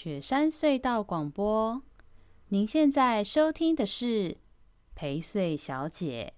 [0.00, 1.82] 雪山隧道广播，
[2.50, 4.36] 您现在收听的是
[4.94, 6.34] 陪睡小姐。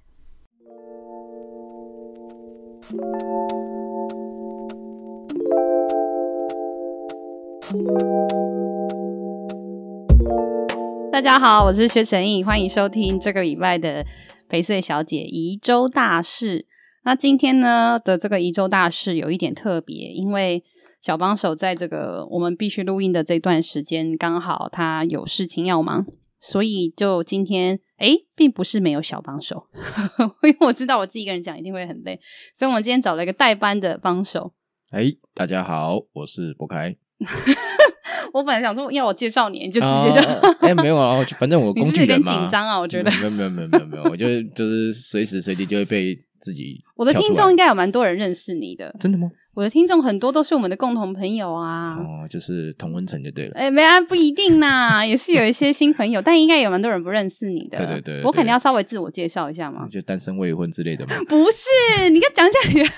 [11.13, 14.07] 大家好，我是薛成义，欢迎收听这个礼拜的
[14.49, 16.65] 陪睡小姐宜周大事。
[17.05, 20.65] 那今天呢的这个宜周大事有一点特别，因为
[21.01, 26.07] 小帮手在这个我们必须录音的这段时间，刚好他有事情要忙，
[26.39, 29.67] 所以就今天诶，并不是没有小帮手，
[30.45, 32.21] 因为我知道我自己一个人讲一定会很累，
[32.55, 34.53] 所以我们今天找了一个代班的帮手。
[34.93, 36.97] 诶，大家好，我是博凯。
[38.33, 40.29] 我本来想说要我介绍你，你就直接就
[40.61, 42.17] 哎、哦，没有啊，反正我 工具人嘛。
[42.17, 43.11] 有点紧张啊，我觉得。
[43.11, 46.83] 没有没有没有没有没有，我就就是随时随地就会被自己。
[46.97, 48.95] 我的听众应该有蛮多人认识你的。
[48.99, 49.31] 真的吗？
[49.53, 51.97] 我的听众很多都是我们的共同朋友啊。
[51.97, 53.53] 哦，就是同温层就对了。
[53.57, 57.77] 哎，没啊，不一定呐，也是有一些新朋友， 但应该有蛮多人不认识你的。
[57.79, 59.87] 对对对，对，我肯定要稍微自我介绍一下嘛。
[59.91, 61.15] 就单身未婚之类的嘛？
[61.29, 62.91] 不是，你该讲一下你的。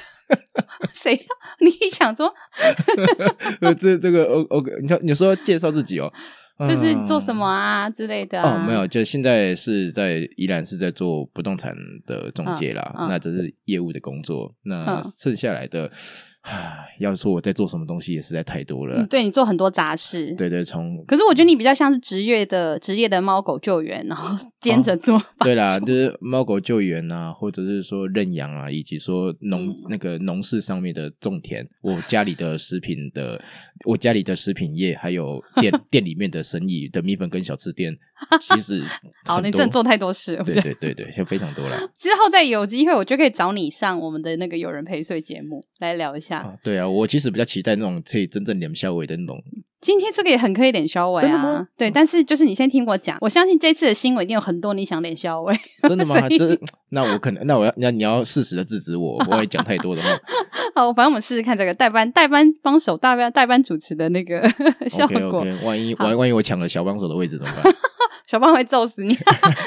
[0.94, 1.66] 谁要？
[1.66, 2.32] 你想说？
[3.78, 6.10] 这这个 O O K，你说你说介绍自己哦，
[6.66, 11.74] 就是做什么啊之类的、啊、哦，没有，就现在是在依然是在做不动产
[12.06, 15.90] 的中介啦，嗯嗯、那这是业务的工作，那剩下来的。
[16.42, 19.00] 唉，要说我在做什么东西也实在太多了。
[19.00, 25.22] 嗯、对，你做很多杂事，对对，从可是我觉得你比较像是职业的职业的猫狗救援，然后兼着做、哦。
[25.38, 33.40] 对啦，就是猫狗救援啊，或者是说认养啊，以及说农、嗯、那个农事上面的种田，我家里的食品的，
[33.84, 37.96] 我家里的食品业，还有店 店里面的生意的米粉跟小吃店，
[38.40, 38.82] 其实
[39.24, 40.44] 好，你真的做太多事了。
[40.44, 41.76] 对对对对，就非常多了。
[41.96, 46.38] 之后再有机会，我就可以找你上我们的那个有人陪睡节目来聊一下。
[46.38, 49.42] 啊，对啊，我其实比较期待那种可以真正聊下尾的那种。
[49.82, 51.66] 今天这个也很可以脸消委啊，真的吗？
[51.76, 55.52] 对，但是就是你先听我讲，我相信这次的新闻一定有很多你想脸消委。
[55.88, 56.16] 真的吗？
[56.30, 56.56] 这
[56.90, 60.08] 那我可能，那我要那你要适时的制止我， 不会讲太多的话。
[60.76, 64.40] 好，反正我们试试看这个代班代班帮手代班代班主持的那个
[64.88, 65.44] 效果。
[65.44, 65.66] Okay, okay.
[65.66, 67.74] 万一万万一我抢了小帮手的位置怎么办？
[68.28, 69.18] 小帮会揍死你！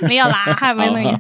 [0.07, 1.19] 没有啦，还有没有那个。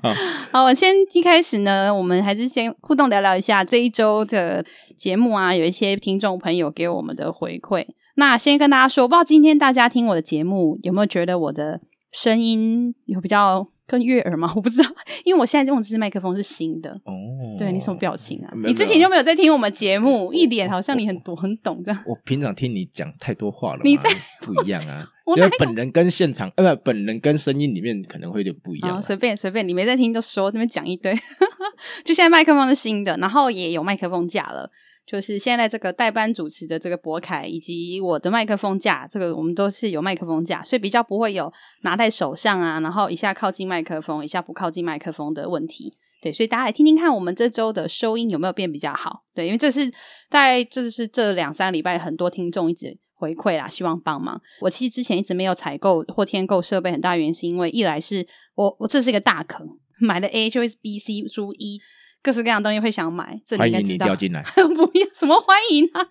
[0.53, 4.65] 好，我先一开始呢，我们还是先互动聊聊一下这一周的
[4.97, 7.85] 节目啊，有一些听众朋友给我们的回馈。
[8.15, 11.79] 那先跟大家说，我不知道今天大家听我的节目有没有觉得我的
[12.11, 13.69] 声音有比较。
[13.87, 14.51] 更悦耳吗？
[14.55, 14.89] 我不知道，
[15.23, 16.89] 因为我现在用的这支麦克风是新的。
[17.03, 17.13] 哦，
[17.55, 18.51] 对，你什么表情啊？
[18.65, 22.03] 你之前就没有在听我们节目，一脸好像你很懂很懂这样。
[22.07, 24.09] 我平常听你讲太多话了，你在
[24.41, 25.07] 不一样啊。
[25.37, 28.99] 因为本人跟现场，呃，不，本人跟声音里面可能会有点不一样。
[28.99, 31.13] 随便随便，你没在听就说，那边讲一堆。
[32.03, 34.67] 就现在麦克风是新的，然后也有麦克风架了。
[35.05, 41.51] 就是现在这个代班主持的这个博凯，以及我的麦克风架，这个我们都是有麦克风架，所以比较不会有
[41.83, 45.93] 拿在手上啊，然后一下靠近麦克风，一下不靠近麦克风的问题。
[46.21, 49.23] 对，所以大家来听听看，我们这周的收音有没有变比较好？
[49.35, 49.87] 对，因为这是
[50.27, 54.41] 大概这是这两三礼拜很多听众一直回馈啦，希望帮忙。
[54.61, 59.67] 我其实之前一直没有采购或添购设备，很大原因是因为一来是我我这是一个大坑，
[59.99, 61.79] 买了 A 就会 B、C 输 E。
[62.25, 63.83] 各式各样的东西会想买，这你应该知道。
[63.83, 64.41] 欢迎你掉进来，
[64.73, 66.01] 不要什么欢迎啊！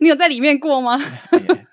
[0.00, 0.96] 你有在里面过吗？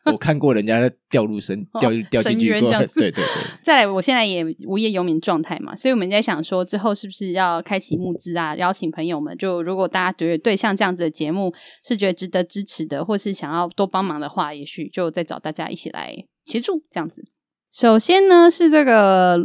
[0.06, 3.24] 我看过人家掉入深掉掉进去过，对对对。
[3.62, 8.56] 再来，我现在也无业游民状态嘛，所以我们在想说，之后是不是要开启募资啊？
[8.56, 11.54] 邀请朋友们，就如果大家觉得对像这样子的节目
[11.86, 16.16] 是觉得值得支持的，或是想要多帮忙的话，也许就再找大家一起来
[16.46, 17.24] 协助这样子。
[17.72, 19.38] 首先呢，是这个。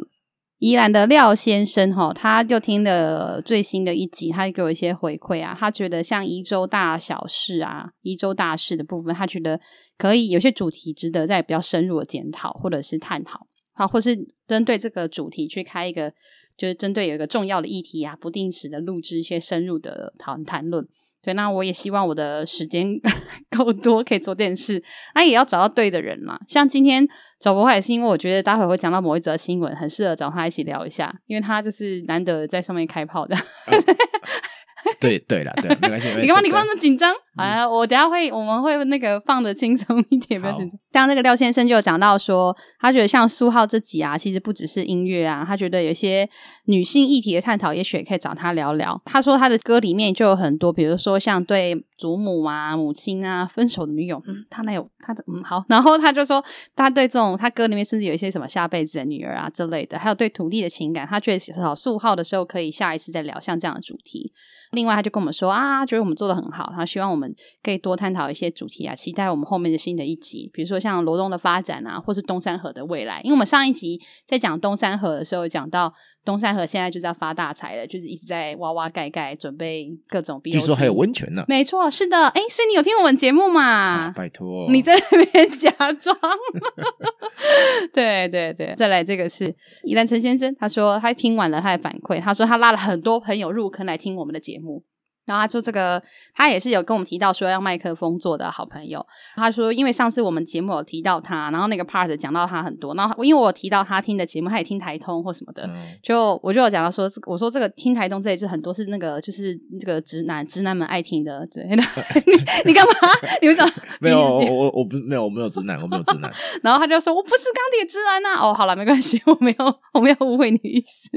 [0.62, 5.56] 宜兰的廖先生哈，他就听了最新的一集，他给我一些回馈啊。
[5.58, 9.60] 他觉得像宜州大小事啊，宜州大事的部分，他觉得
[9.98, 16.12] 可以有些主题值得再比较深入的检讨或者是探讨，好，或是针对这个主题去开一个，
[16.56, 20.86] 就是针对有一个重要的议题啊，不定时的录制一些深入的讨谈论。
[21.22, 22.86] 对，那我也希望我的时间
[23.56, 24.82] 够多，可以做电视。
[25.14, 26.38] 那也要找到对的人嘛。
[26.48, 27.06] 像今天
[27.38, 33.36] 找博海，是因为我觉得待会会讲到某一则新闻，很适合找他一起聊一下，因为他就是难得在上面开炮的。
[33.36, 33.42] 啊
[34.98, 36.08] 对对了，对，没关系。
[36.20, 36.40] 你干嘛？
[36.42, 37.14] 你干嘛那么紧张？
[37.36, 40.78] 啊，我等下会，我们会那个放的轻松一点，不要紧张。
[40.92, 46.28] 像那个廖先生就有讲到说，他觉得像苏浩这集啊，其实不只是音乐啊，他觉得有些
[46.66, 49.00] 女性议题的探讨，也许也可以找他聊聊。
[49.06, 56.44] 他说他的歌里面就有很多，比如说像对祖母啊、母亲啊、分手的女友，嗯，他那有他的嗯好，然后他就说
[56.76, 64.30] 他对这种他歌里面甚至有一些什么下辈子的女儿啊之类的，还有对土地的情感，他觉得找苏浩的时候可以下一次再聊像这样的主题。
[64.72, 67.21] 另外，他就跟我们说啊，觉得我们做的很好，他希望我们。
[67.22, 73.20] 们可以多探讨一些主题啊，期待我们后面的新的一集，比如说像罗东的发展啊，或是东山河的未来。
[73.22, 75.92] 因为我们上一集在讲东山河的时候，讲到
[76.24, 80.40] 东山河现在就是要发大财了，就是一直在挖挖盖盖，准备各种。
[80.44, 81.44] 据说还有温泉呢。
[81.48, 83.62] 没错，是的，哎，所以你有听我们节目嘛？
[83.62, 86.16] 啊、拜托，你在那边假装。
[87.92, 89.54] 对对对，再来这个是
[89.84, 94.84] 宜兰陈先生，他说他听完了，他的反馈，他说他拉了很多朋友入坑来听我们的节目。
[95.24, 96.02] 然后他说这个，
[96.34, 99.04] 他也是有跟我们提到说要麦克风做的好朋友。
[99.36, 111.62] 他说，因为上次我们节目有提到他，然后那个 part 讲到他很多，然后因为我提到他听的节目，他也听台通或什么的，嗯、就我就有讲到说，我说这个听台通这里就很多是那个就是这个直男直男们爱听的，对。
[111.72, 112.32] 你
[112.66, 112.92] 你干嘛？
[113.40, 113.72] 你为什么？
[114.00, 116.30] 没有，我我我不没有，我没有直男，我没有直男。
[116.62, 118.40] 然后他就说，我不是钢铁直男呐。
[118.40, 121.08] 哦，好了，没关系，我没有我没有误会你的意思。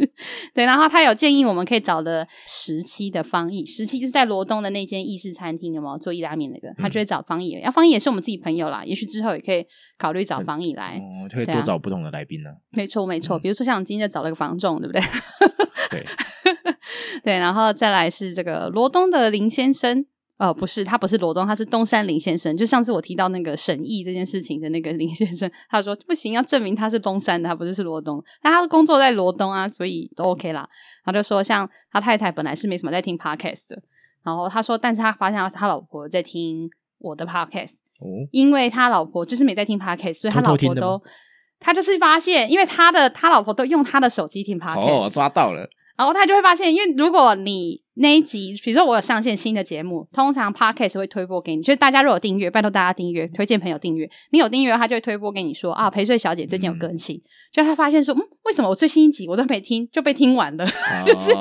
[0.53, 3.94] 对，然后他有建议我们可以找的时期的翻译时期。
[3.99, 6.73] 就是在罗东的那间意式餐厅，有没有做意拉面那个？
[6.77, 8.83] 他就会找方毅，要、嗯啊、方毅也是我们自己朋友啦。
[8.85, 9.65] 也许之后也可以
[9.97, 12.55] 考虑找方毅来，嗯，就会多找不同的来宾呢、啊。
[12.71, 13.37] 没错，没错。
[13.37, 15.01] 比如说像今天就找了个房仲，对不对？
[15.91, 16.05] 对，
[17.23, 17.39] 对。
[17.39, 20.05] 然后再来是这个罗东的林先生，
[20.37, 22.55] 哦，不是，他不是罗东，他是东山林先生。
[22.57, 30.67] 就上次我提到那个审议这件事情的那个林先生，他说不行，要证明他是东山的，他不是是罗东，但他工作在罗东啊，所以都 OK 啦。
[31.05, 33.81] 他就说，像他太太本来是没什么在听 Podcast 的。
[34.23, 36.67] 然后他说，但是他发现他老婆在听
[36.97, 40.99] 我的 podcast，哦，因为他老婆就是没在听 podcast，所以他老婆都，
[41.59, 45.69] 他就是发现，因为他的他老婆都用他的手机听 podcast，哦，抓到了。
[45.95, 54.09] 然后他就会发现，因为如果你那一集，比如说我有上线新的节目，通常 Podcast 会推播给你，就是大家如果有订阅，拜托大家订阅，推荐朋友订阅。
[54.31, 60.69] 你有订阅，他就会推播给你说啊，陪睡小姐最近有更新，嗯、就他发现说，嗯，为什么我最新一集我都没听就被听完了，哦、
[61.07, 61.33] 就 是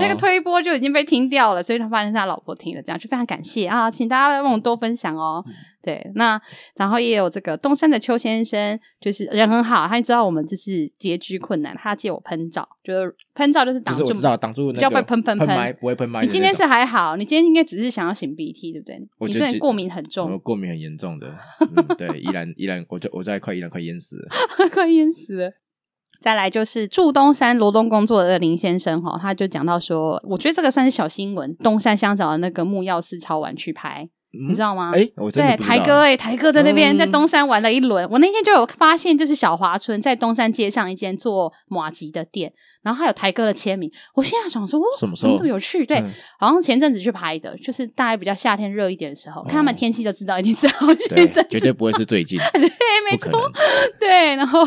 [0.00, 5.44] 那个推播就已经被听掉了，所以他发现是他老婆听了，这样就非常感谢啊，请大家帮我多分享哦。
[5.46, 6.40] 嗯对，那
[6.74, 16.20] 然后也有这个东山的邱先生，就是人很好，他知道我们这是拮据困难，他借我喷罩，就是喷罩就是挡住，知道挡住，就要被喷喷喷，不会喷麦。
[16.20, 19.00] 你今天是还好，你今天应该只是想要擤鼻涕，对不对？
[19.26, 21.34] 你这过敏很重，过敏很严重的，
[21.74, 24.28] 嗯、对，依然依然，我就我在快依然快淹死了，
[24.72, 25.52] 快淹死了。
[26.20, 34.10] 再来就是住东山罗东工作的林先生哈，他就讲到说，我觉得这个算是小新闻，东山乡找的那个木曜四超玩去拍。
[34.32, 34.92] 你知道吗？
[34.94, 38.08] 哎、欸，我真的对，台哥哎、欸，台哥在那边、嗯、在东山玩了一轮。
[38.10, 42.52] 我那天就有发现，就是小华村在东山街上一间做马吉的店。
[42.82, 45.84] 然后还有台哥的签名，我现在想说，哦，什么时候这么有趣？
[45.84, 50.74] 对，嗯、好像前阵子去拍的，就是大概比较夏天热一点的时候，哦、看他们天气就知道，一定知道
[51.10, 52.62] 对，绝对不会是最近， 对，
[53.10, 53.30] 没错，
[53.98, 54.34] 对。
[54.36, 54.60] 然后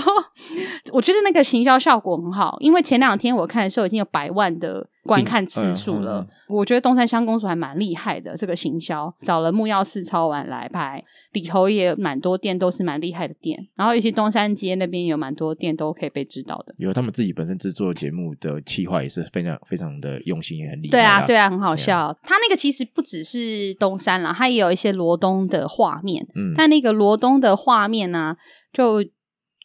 [0.92, 6.20] 我觉得那个行销效果很好，因为前两天我看的时候已经有百万的观看次数了。
[6.20, 17.94] 嗯嗯嗯、我觉得东山乡公主还蛮厉害的，这个行销找了木曜四超玩来拍，里头也蛮多店都是蛮厉害的店，然后尤其东山街那边有蛮多店都可以被知道的，有他们自己本身制作。
[18.04, 20.92] 节目的企划也是非常非常的用心，也很厉害。
[20.92, 21.98] 对啊，对啊，很好笑。
[21.98, 26.28] 啊、他那个其实不只是东山啦，他也有一些罗东的画面。
[26.36, 28.38] 嗯，他那个罗东的画面呢、啊，
[28.74, 29.04] 就。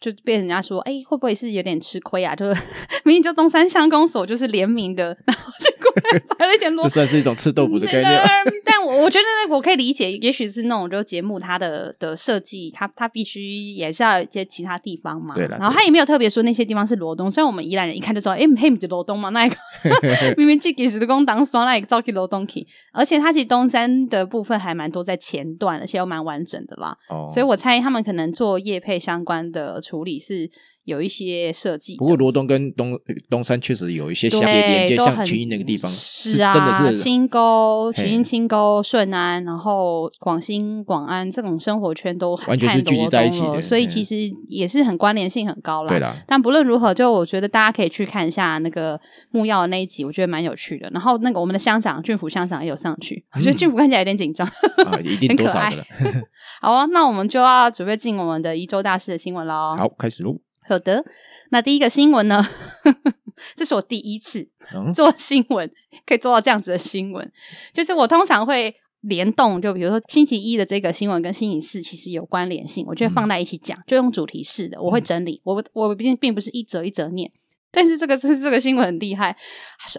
[0.01, 2.33] 就被人家说，哎、欸，会不会是有点吃亏啊？
[2.33, 2.63] 就是
[3.05, 8.23] 明明就东山乡公所就是联名的，然后就过来摆了一点罗，这算是一种吃豆腐的概念。
[8.65, 15.35] 但我 我觉得我可以理解，也许是那种就节目它的的设计，它它必须也是要一些其他地方嘛。
[15.35, 19.57] 对了，然后他也没有特别说那些地方是罗东，虽然我们宜兰人一看就知道，哎、欸，嘿，不是罗东嘛，那一个
[20.37, 26.97] 明明自己是工当双，那一个照去罗东去，而且它其实东山的部分还蛮多在前段，而且又蛮完整的啦。
[27.09, 29.79] 哦，所以我猜他们可能做业配相关的。
[29.89, 30.51] 处理是
[30.89, 44.17] 有一些设计，不过罗东跟东东山确实有一些相接连接，像群英那个地方是啊，真的是清沟、群英、清沟、顺安，然后广兴、广安这种生活圈都完全是聚集在一起的，所以其实
[44.49, 45.89] 也是很关联性很高啦。
[45.91, 48.99] 对啦，但不论如何，就我觉得大家可以去看一下那个
[49.31, 50.89] 木曜的那一集，我觉得蛮有趣的。
[50.95, 54.47] 然后那个我们的乡长俊府乡长也有上去，我觉得俊府看起来有点紧张，
[54.87, 55.85] 啊，一定 多少的了。
[56.63, 59.77] 好啊，那我们就要准备进我们的一周大事的新闻喽。
[59.77, 60.48] 好，开始喽。
[60.69, 61.05] 好的，
[61.51, 62.47] 那第一个新闻呢？
[63.57, 64.49] 这是我第一次
[64.95, 65.73] 做新闻，嗯、
[66.05, 67.33] 可以做到这样子的新闻。
[67.73, 75.41] 就是我通常会联动，就比如说星期一的这个新闻跟星期四其实有关联性，我就会放在一起讲，嗯、就用主题式的，我会整理。
[75.45, 77.31] 嗯、我我毕竟并不是一则一则念，
[77.71, 79.37] 但是这个是这个新闻很厉害。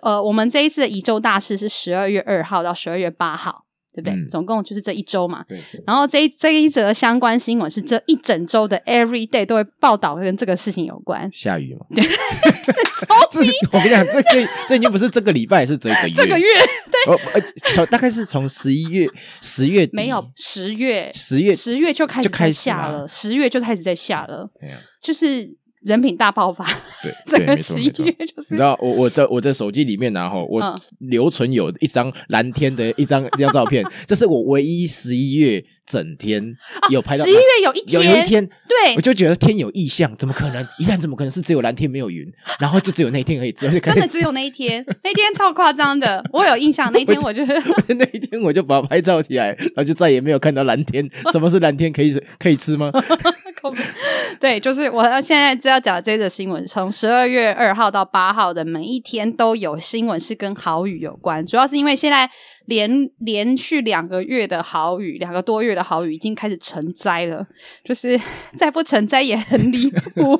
[0.02, 3.66] 呃，我们这一次的宇宙大事是十二月二号到十二月八号。
[4.02, 4.26] 对对不对？
[4.26, 5.44] 嗯总共就是这一周嘛。
[5.48, 5.60] 对。
[5.86, 11.30] 然后这一这一则相关新闻是这一整周的 every day 都会报道跟这个事情有关。
[11.32, 11.86] 下雨嘛？
[11.96, 12.04] 对。
[13.32, 13.40] 这
[13.72, 16.14] 我跟你讲，这这这已经不是这个礼拜，是这个月。
[16.14, 16.48] 这个月
[16.92, 17.14] 对。
[17.78, 19.08] 哦大概是从十一月
[19.42, 24.50] 十月底没有十月十月十月就开始在下了，十月就开始在下了。
[24.60, 24.80] 对啊。
[25.02, 25.59] 就是。
[25.82, 26.66] 人品大爆发，
[27.02, 28.48] 对， 整个十一月就是。
[28.52, 30.62] 你知道我我的我的手机里面然后我
[31.00, 36.44] 留存有一张蓝天的一张这张照片，这是我唯一十一月整天
[36.90, 37.24] 有拍到。
[37.24, 40.62] 十一月有一天，有一天，对，我就觉得天有异象，怎么可能？
[40.80, 42.30] 一旦怎么可能是只有蓝天没有云？
[42.60, 46.92] 然后就只有那一天而已，真的只有那一天，那天超夸张的，我有印象。
[46.92, 51.10] 那一天 我就那一天我就把它拍照起来，然后就再也没有看到蓝天。
[51.32, 51.92] 什么是蓝天？
[51.94, 52.92] 可以可以吃吗？
[54.40, 62.30] 对，就是我要现在就要讲这则新闻，从十二月二号到八号的每一天都有新闻是跟豪雨有关，主要是因为现在
[62.66, 67.46] 连连续两个月的豪雨，两个多月的豪雨已经开始成灾了，
[67.84, 68.20] 就是
[68.56, 70.40] 再不成灾也很离谱。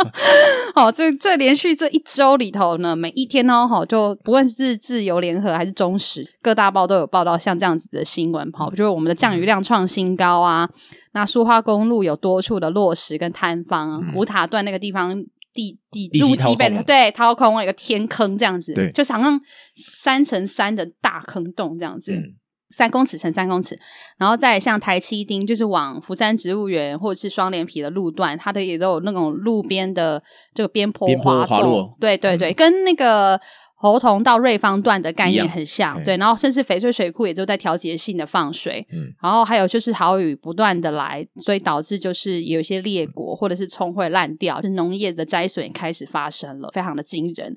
[0.74, 10.68] 好，这这连续这一周里头呢，每一天哦，好，就不论是自由联合还是中时，各大报都有报道像这样子的新闻，好，就是我们的降雨量创新高啊。
[11.16, 15.16] 那苏花公路有多处的落石跟坍方，五、嗯、塔段那个地方
[15.54, 19.40] 地地路基被对掏空了一个天坑这样子，对，就好像
[19.74, 22.22] 三乘三的大坑洞这样子，嗯、
[22.68, 23.78] 三公尺乘三公尺，
[24.18, 33.40] 然后再像台七丁，就是往福山植物园或者是双连皮的路段，它的也都有那种路边的这个边坡滑动，坡对对对，嗯、跟那个。
[33.78, 47.54] 猴硐到瑞芳段的概念很像，对，然后甚至翡翠水库也都在调节性的放水，嗯，然后还有就是好雨不断的来，所以导致就是有一些裂果或者是葱会烂掉，就是农业的灾损也开始发生了，非常的惊人。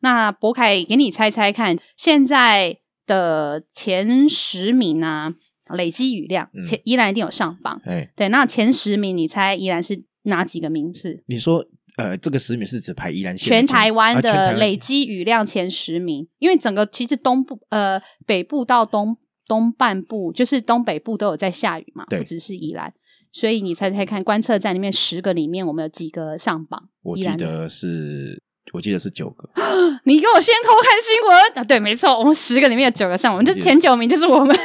[0.00, 2.76] 那博凯给你猜猜看，现在
[3.06, 5.32] 的前十名啊，
[5.74, 11.24] 累积雨量，前依然一定有上榜，哎，对，那前十名你猜依然是哪几个名次？
[11.26, 11.64] 你说。
[11.96, 22.94] 呃，这个十名是指排宜兰县全台湾的累积雨量前十名，啊、因为整个其实东部呃北部到东东半部，就是东北部都有在下雨嘛，对不只是宜兰，
[23.30, 26.88] 所以你猜猜看，观测站里面十个里面，我们有几个上榜？
[27.02, 29.50] 我记得是，我记得是九个。
[30.04, 31.64] 你给我先偷看新闻啊？
[31.64, 34.56] 对，没错，我们十个里面有九个上榜，就前九名就是我们。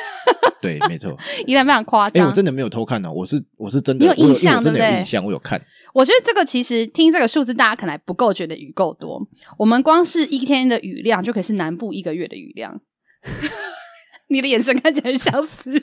[0.68, 1.16] 对，没错，
[1.48, 2.24] 依然非常夸张。
[2.24, 4.82] 哎，我真的没有偷看呢、哦，我是我是真的，你有印象对不对？
[4.82, 5.62] 真的有印象，我有看。
[5.94, 9.20] 我觉得这个其实听这个数字，大家可能还不够觉得雨够多。
[9.58, 12.80] 我们光是一天的雨量，就可以是南部一个月的雨量。
[14.30, 15.72] 你的眼神看起来很想死。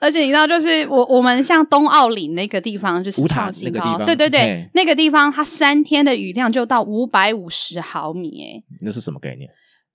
[0.00, 9.50] 而且你知道，就是我我们像东澳岭那个地方，就是创新高，对对对，那个地方它三天的雨量就到五百五十毫米，诶那是什么概念？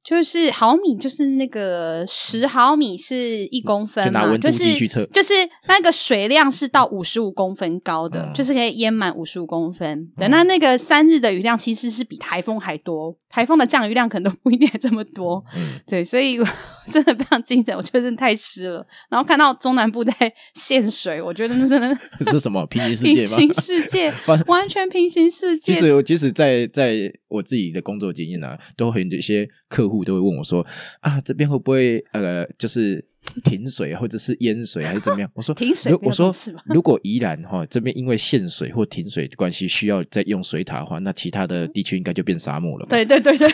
[0.06, 5.34] 就是毫米，就是那个十毫米是一公分嘛，就，就是就是
[5.68, 10.08] 那个水量是到五十五公分高的，嗯、就是可以淹满五十五公分。
[10.16, 15.44] 对，那那个三日的雨量其实是比台风还多，台风的降雨量可能都不一定这么多。
[15.58, 16.38] 嗯，对，所以
[16.92, 18.86] 真的非常惊人，我觉得真的太湿了。
[19.10, 20.14] 然后看到中南部在
[20.54, 21.98] 限水，我觉得那真的
[22.32, 23.38] 是什么平行世界吗？
[23.38, 24.14] 平行世界，
[24.46, 25.74] 完全平行世界。
[25.74, 30.04] 其实，即使在在我自己的工作经验呢、都很有一些客户。
[30.04, 30.66] 都会问我说
[31.02, 33.04] ：“啊，这边会不会呃，就是？”
[33.44, 35.30] 停水或者是淹水还是怎么样？
[35.34, 35.94] 我说停水。
[36.02, 36.34] 我说
[36.66, 42.86] 如果宜兰哈这边因为限水或停水的关系需要再用水塔的话，那其他的地区应该就变沙漠了。
[42.88, 43.50] 对对对对，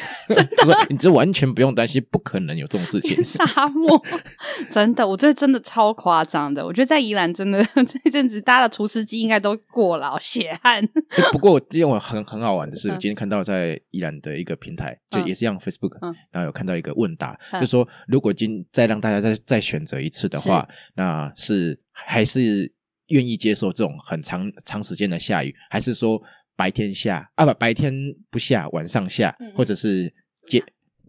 [0.58, 3.24] 他 说你这完全不用担心，不可能有这种事情。
[3.24, 4.01] 沙漠
[4.70, 6.66] 真的，我觉得真的超夸张的。
[6.66, 10.86] 我觉得在宜兰真的 这一阵子，大家的除湿机应该都过劳血汗。
[11.32, 15.98] 不过因为我很很好玩的是，我今天看到在宜兰的一个平台，就也是用 Facebook，
[16.32, 19.61] 然后有看到一个问答，就说如果今再让大家再再。
[19.62, 22.72] 选择一次的话，是那是还是
[23.10, 26.22] 愿意接受这种很长长时间的下雨，还是说
[26.56, 27.94] 白天下啊不白天
[28.30, 30.13] 不下，晚上下，嗯、或者是
[30.48, 30.63] 接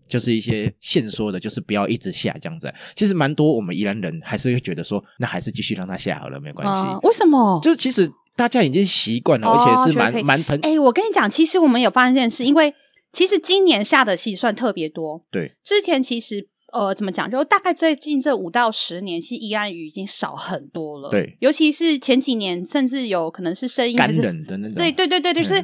[0.09, 2.73] 就是一些限缩的，就是不要一直下这样子。
[2.95, 6.73] 其实蛮多我们宜兰人还是会觉得说，那还是继续让它下好了，没关系。
[6.73, 7.61] 呃、为什么？
[7.63, 10.59] 就是其实大家已经习惯了，哦、而且是蛮蛮疼。
[10.63, 12.75] 哎，我跟你讲，其实我们有发现一件事，因为
[13.13, 15.25] 其实今年下的其实算特别多。
[15.31, 16.49] 对，之前其实。
[16.73, 17.31] 呃，怎么讲？
[17.31, 21.11] 就大概最近这五到十年，其实宜兰雨已经少很多了。
[21.11, 24.75] 对，尤其是前几年，甚至有可能是声音干冷的那种。
[24.75, 25.63] 对对对对，就是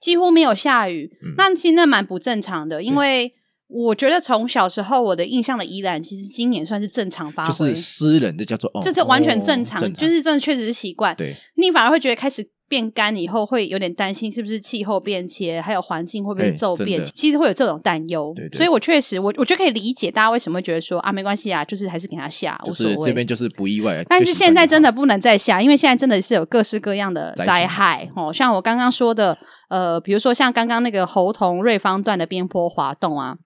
[0.00, 1.10] 几乎没有下雨。
[1.22, 3.32] 嗯、那其实那蛮不正常的，因为
[3.68, 11.16] 我觉得从小时候我的印象的宜兰，其实今年算是正常发挥，就是私人的叫做，这就完全正常，哦、正常就是真的确实是习惯。
[11.16, 12.46] 对，你反而会觉得开始。
[12.70, 18.32] 变干以后，会有点担心是不是气候变迁，还有环境会不会骤变，欸、其实会有这种担忧。
[18.36, 24.04] 对对对，所以我确实，我我就可以理解大家为什么会觉得说啊，没关系啊，就是还是给他下，就是这边就是不意外。
[24.08, 29.36] 但是现在真的不能再下，因为现在真的是有各式各样的灾害哦，像我刚刚说的，
[29.68, 33.36] 呃，比如说像刚刚那个侯同瑞芳段的边坡滑动啊。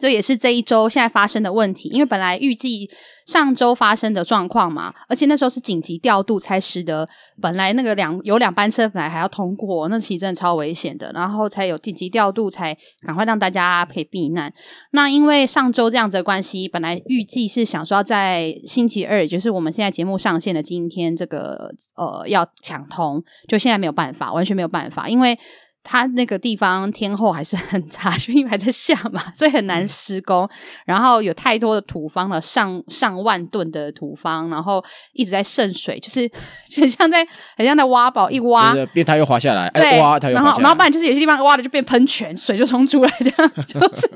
[0.00, 2.90] 这也是这一周现在发生的问题，因为本来预计
[3.26, 7.08] 上周发生的状况嘛，而且那时候是紧急调度，才使得
[7.40, 14.52] 本来那个两有两班车本来还要通过，那其实真的超危险的，然后才有紧急调度，才赶快让大家可以避难。
[14.90, 25.38] 那因为上周这样子的关系，本来预计是想说要在星期二，也就是我们现在节目上线的今天，这个呃要抢通，就现在没有办法，完全没有办法，因为。
[25.84, 30.48] 它那个地方天候还是很差，就 因为还在下嘛，所以很难施工。
[30.86, 36.26] 然后有太多的土方了，上上万吨的土方，然后一直在渗水，就是
[36.68, 37.24] 就很像在
[37.56, 44.10] 很像在挖宝，一挖，就是变它又滑下来，对，哎、挖它又滑下来，然后然后不然就是有些地方挖的就变喷泉，水就冲出来这样， 就是。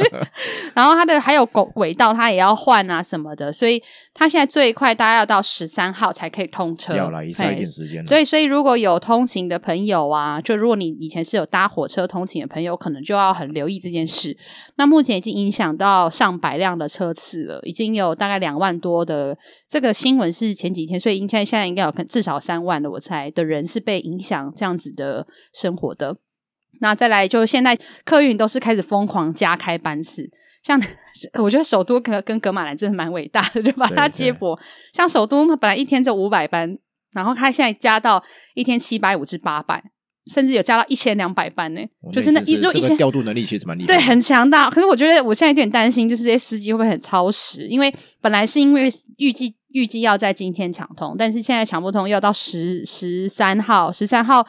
[0.75, 3.83] 然后它的还有轨轨道，它也要换啊什么的，所以
[4.19, 8.05] 它现在最快大概要到十三号才可以通车，要了，一下一点时间。
[8.05, 14.37] 对，所以如果有通勤的朋友啊，就如果你以前是有搭火车通勤的朋友，可能就要很留意这件事。
[14.75, 19.39] 那目前已经影响到上百辆的车次了，已经有大概两万多的。
[19.69, 26.17] 这个新闻是前几天，所以应该现在应该有至少三万的，我猜的人是被影响这样子的生活的。
[26.81, 30.29] 那再来，就现在客运都是开始疯狂加开班次，
[30.63, 30.81] 像
[31.35, 34.59] 我觉得首都跟跟格马兰真的蛮伟大的，就把它接驳。
[34.93, 36.79] 像首都本来一天就五百班，
[37.13, 38.23] 然后它现在加到
[38.55, 39.83] 一天七百五至八百。
[40.31, 41.81] 甚至有加到一千两百班呢，
[42.13, 44.69] 就是那一路一千调度能力其实蛮厉害，对，很强大。
[44.69, 47.67] 可是我觉得我现在有点担心，就是这些司机会不会很超时？
[47.67, 54.47] 因为本来是因为预计预计要在今天抢通，但是现在抢不通，要到十十三号，十三号。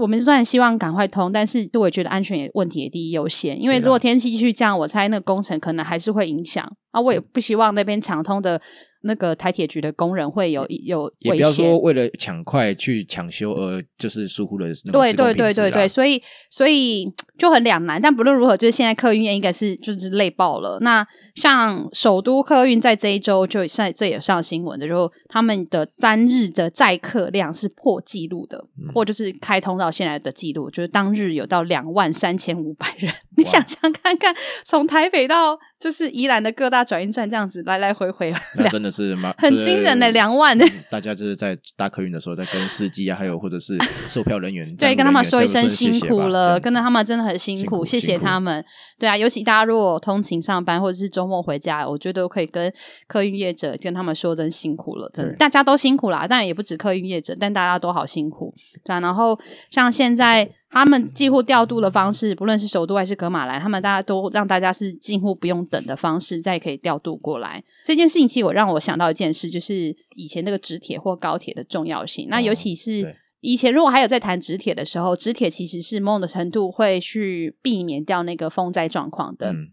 [0.00, 3.60] 我们虽然希望赶快通，但是对我觉得安全也问题也第一优先。
[3.60, 7.00] 因为如果天气继续这样，我猜那个工程可能还是会影响啊。
[7.00, 8.60] 我也不希望那边抢通的。
[9.02, 17.98] 那个台铁局的工人会有有，也不要说为了抢快去抢修而就是疏忽了那对对对对对，所以所以就很两难。
[17.98, 20.78] 但不论如何，就是现在客运业应该是就是累爆了。
[20.82, 21.02] 那
[21.34, 33.10] 像首都客运在这一周就上这也上新闻的，就他们的单日的载客量是破纪录的，嗯、或就是开通到现在的记录，就是当日有到两万三千五百人。
[33.38, 40.70] 你想想看看，从台北到就是宜兰的各大转运站这样子来来回回，那真的是蛮很惊人的两万、嗯。
[40.90, 48.62] 大家就是在搭客运的时候，在跟司机啊，还有或者是售票人员， 对，跟他们说一声辛苦了，跟着他们真的很辛苦，辛苦谢谢他们。
[48.98, 52.70] 对啊，尤其大家如果通勤上班或者是周末回家，我觉得可以跟
[53.08, 56.26] 客运业者跟他们说真辛苦了，真的，大家都辛苦啦。
[56.28, 58.54] 当然也不止客运业者，但大家都好辛苦。
[58.84, 59.38] 对啊，然后
[59.70, 60.50] 像现在。
[60.70, 67.62] 他们几乎调度的方式，不论是首都还是格马兰，他们大家都让大家是近乎不用等的方式，再可以调度过来。
[67.84, 72.28] 这件事情其实我让我想到一件事，就是以前那个直铁或高铁的重要性。
[72.30, 79.52] 那尤其是以前如果还有在谈直铁的时候，直铁其实是某种程度会去避免掉那个风灾状况的。
[79.52, 79.72] 嗯。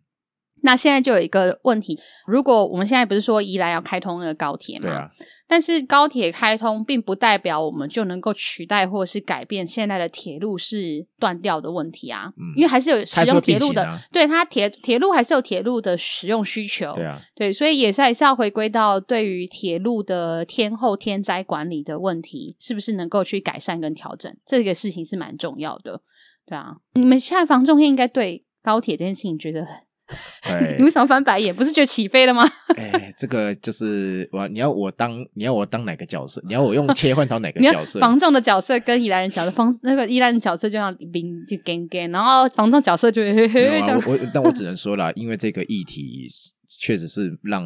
[0.63, 5.12] 那现在就有一个问题，如果我们现在不是说宜兰要开通那个高铁吗？
[5.47, 12.33] 但是高铁开通，并不代表我们就能够取代或是改变现在的铁路是断掉的问题啊。
[12.36, 16.93] 嗯，因为还是有使用铁路的，啊、对它铁铁路还是有铁路的使用需求。
[16.93, 24.36] 对啊，对，所以也是还是要回归到对于铁路的天后天灾管理的问题，是不是能够去改善跟调整？
[24.45, 26.01] 这个事情是蛮重要的。
[26.45, 29.87] 对啊，你们现在房仲业应该对高铁这件事情觉得很。
[30.77, 31.53] 你为什么翻白眼？
[31.53, 32.43] 不是觉得起飞了吗？
[32.77, 36.41] 哎，这个就是我，你要我当，你要我当哪个角色？
[36.47, 37.99] 你要我用 切换到哪个角色？
[37.99, 43.81] 房仲的角色跟宜兰人角色，方那个宜兰人角色就像冰就干干，然后房仲角色就嘿嘿嘿。
[44.05, 46.27] 我我但我只能说了，因为这个议题
[46.67, 47.65] 确实是让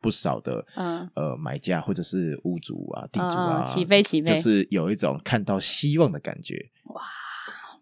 [0.00, 6.54] 不少的嗯呃买家或者是屋主啊地主啊起飞起飞，就是有一种看到希望的感觉
[6.94, 7.02] 哇。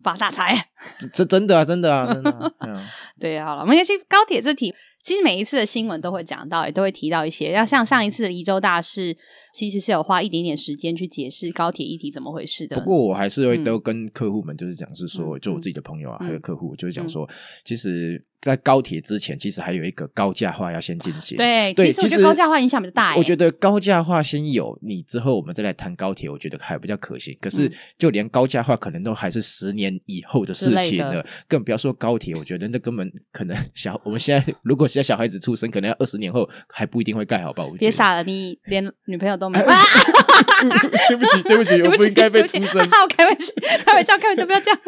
[0.02, 0.56] 发大财，
[1.12, 2.90] 这真的啊，真的啊，真的 啊。
[3.18, 7.52] 对啊，好了，我们先去高铁这题，其实每一次的新闻都会讲到，也都会提到一些。
[7.52, 9.16] 要像上一次的宜州大事，
[9.52, 12.76] 其实是有花一点点时间去解释高铁议题怎么回事的。
[12.78, 17.28] 不过我还是会都跟客户们就是讲，是说，就我自己的朋友啊，还有客户，就是讲说，
[17.64, 21.36] 其实在高铁之前，其实还有一个高价化要先进行。
[21.36, 23.14] 对，对，其实我觉得高价化影响比较大。
[23.16, 27.36] 我觉得高价化先有，你之后我们再来谈高铁，我觉得还比较可行。
[27.40, 32.34] 可是，就连高价化可能都还是十年以后的事情了，更不要说高铁。
[32.34, 37.64] 我觉得那根本可能 小，我们现在如果现在小孩子出生，可能要二十年后还不一定会盖好吧？
[37.64, 39.66] 我别傻了，你连女朋友都没有。
[41.08, 42.80] 对不起，对不起，我不应该被出生。
[42.88, 43.52] 好，开玩笑，
[43.84, 44.80] 开玩笑，开玩笑，不要这样。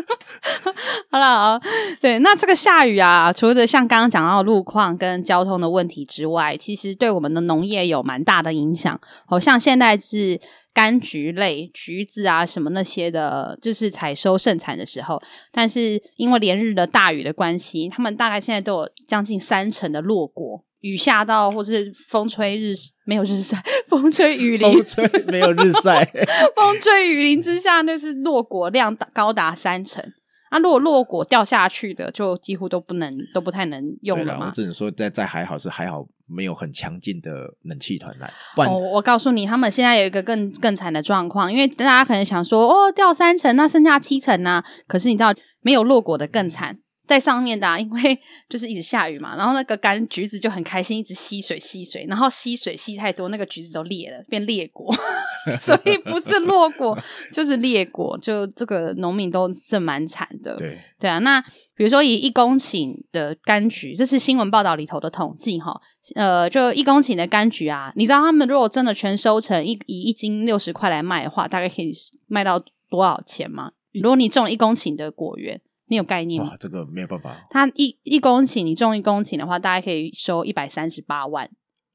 [1.11, 1.61] 好了，好，
[2.01, 3.31] 对，那这个下雨啊。
[3.43, 9.01] 除了像刚刚讲到路况跟交通的问题之外，其实对我们的农业有蛮大的影响。
[9.27, 10.41] 好像现在是
[10.73, 15.21] 柑橘类、橘子啊什么那些的，就是采收盛产的时候。
[15.51, 20.65] 但是因为连日的大雨的关系，他们大概现在都有将近三成的落果。
[20.79, 22.75] 雨下到或是风吹日
[23.05, 26.05] 没有日晒， 风吹雨淋，风吹没有日晒，
[26.55, 30.13] 风吹雨淋之下，那是落果量高达三成。
[30.53, 34.47] 那、啊、如果落果掉下去的，就几乎都不能，都不太能用了嘛。
[34.47, 38.31] 我只能说，在在还好是还好，没有很强劲的冷气团来。
[38.55, 44.65] 不然，哦、我告诉你，他们现在有一个更更惨的状况，因为大家可能想说，哦，掉三层，那剩下七层呢、啊？
[44.87, 46.79] 可是你知道，没有落果的更惨。
[47.07, 54.95] 在上面的、啊，因为 就是一直下雨嘛，然后那个柑橘子就很开心，一直吸水吸水，然后吸水吸太多，那个橘子都裂了，变裂果，
[55.59, 56.97] 所以不是落果
[57.33, 60.57] 就是裂果，就这个农民都是蛮惨的。
[60.57, 61.41] 对对啊，那
[61.75, 65.79] 比如说以一公顷的柑橘，这是新闻报道里头的统计哈，
[66.15, 71.93] 呃，就一公顷的柑橘啊，你知道他们如果真的全收成一以一斤六十块来卖的话，大概可以
[72.29, 73.73] 卖到多少钱吗？
[73.93, 75.61] 如果你种一公顷的果园。
[75.93, 76.55] 你有概念吗？
[76.59, 77.37] 这个没有办法。
[77.51, 81.51] 它一一公顷，你种一公顷的话，大概可以收一百三十八万，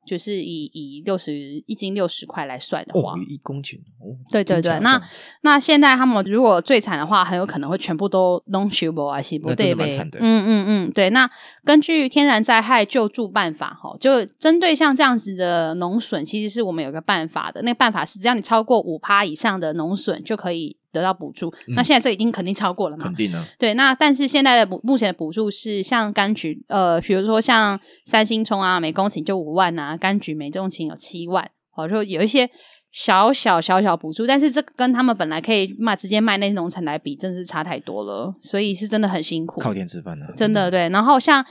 [0.06, 1.34] 就是以以六十
[1.66, 3.80] 一斤六十块来算的话，哦，一公顷。
[4.00, 5.02] 哦，对对对，那
[5.42, 9.56] 那现在他们如果最惨的话，很有可能会全部都弄修不啊，是不？
[9.56, 10.20] 对，蛮惨的。
[10.22, 11.10] 嗯嗯嗯，对。
[11.10, 11.28] 那
[11.66, 17.64] 根据天然灾害救助办法，哈，就针对像这样子的农损，其实是我们有个办法的。
[17.64, 20.77] 那个办法是，只要你超过五趴以上的农损，就可以。
[20.92, 23.04] 得到补助，那现在这已经肯定超过了嘛？
[23.04, 23.44] 肯定啊。
[23.60, 32.50] 对，那但是现在的目前的补助是像柑橘，呃，比如说像三星葱啊，每公顷就五万啊，柑橘每公顷有七万，好，就有一些
[32.92, 40.90] 小小小小补助，但是这跟他们本来可以卖直接卖那些农产来比，真是差太多了，所以是真的很辛苦，靠天吃饭啊，真的对。
[40.90, 41.46] 然后像。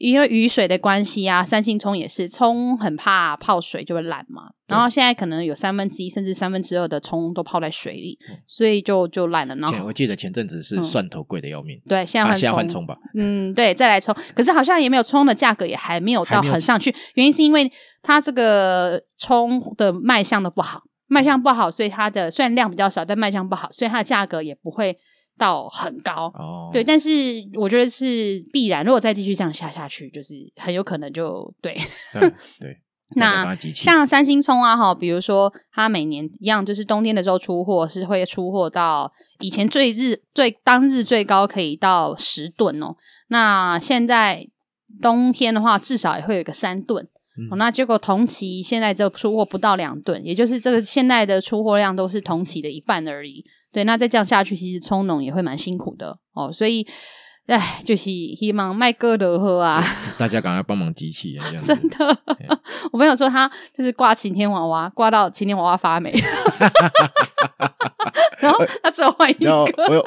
[0.00, 4.44] 因为雨水的关系啊，三星葱也是葱很怕泡水就会烂嘛。
[4.66, 9.54] 然后现在可能有三分之一甚至三分之二的葱都泡在水里，嗯、所以就就烂了。
[9.56, 12.96] 然后我记得前阵子是蒜头贵的要命，嗯、对，现在换、啊、现在换葱吧。
[13.14, 24.96] 嗯，对，再来葱，可是好像也没有葱的价格也还没有到很上去，原因是因为它这个葱的卖相的不好，卖相不好，所以它的虽然量比较少，但卖相不好，所以它的价格也不会。
[25.40, 27.10] 到很高哦，对，但是
[27.54, 28.84] 我觉得是必然。
[28.84, 31.74] 如果再继续这样下下去，就是很有可能就对。
[32.12, 32.20] 嗯、
[32.60, 32.76] 对，
[33.16, 42.94] 那像三星葱啊，哈，比如说它每年一样，就是冬天的时候出货是会出货到以前最日最当日最高可以到十吨哦。
[43.28, 44.46] 那现在
[45.00, 47.08] 冬天的话，至少也会有个三吨。
[47.38, 53.42] 嗯哦、那结果同期现在就出货不到两吨，也就是这个现在的出货量都是同期的一半而已。
[53.72, 56.50] 对，那再这样下去，其实葱农也会蛮辛苦的哦。
[56.52, 56.86] 所以，
[57.46, 59.82] 哎，就是希望卖哥的喝啊，
[60.18, 62.18] 大家赶快帮忙集气，真的，
[62.92, 66.12] 我朋友说他就是挂晴天娃娃，挂到晴天娃娃发霉，
[68.40, 69.52] 然后他只有换一个。
[69.52, 70.04] 我有，我有，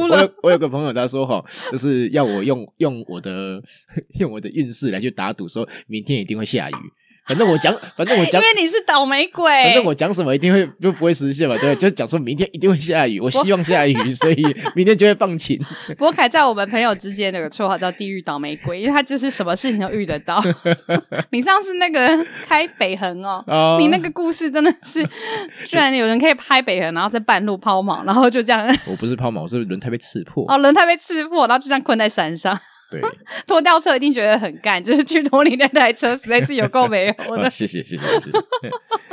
[0.00, 3.62] 我有，我有个朋友，他说哈，就是要我用用我的
[4.20, 6.74] 用我的运势来去打赌，说明天一定会下雨。
[7.28, 9.44] 反正我讲， 反正我讲，因为你是倒霉鬼。
[9.64, 14.42] 反正我讲什么一定会就不会实现嘛，对， 就讲说明天一定会下雨，我希望下雨，所以
[14.74, 15.60] 明天就会放晴。
[15.98, 20.42] 博凯在我们朋友之间有个绰号叫“地狱倒霉鬼”，因为他就是什么事情都遇得到。
[21.30, 25.02] 你上次那个开北横哦，哦，你那个故事真的是，
[25.66, 28.66] 居然有人可以拍北横，然后在半路抛锚，然后就这样。
[28.86, 30.44] 我不是抛锚，我是轮胎被刺破。
[30.48, 32.58] 哦，轮胎被刺破，然后就这样困在山上。
[32.90, 33.02] 对，
[33.46, 37.50] 拖吊车一定觉得很干， 就是去拖你那台车实在是有够没有的。
[37.50, 38.38] 谢谢谢谢谢谢。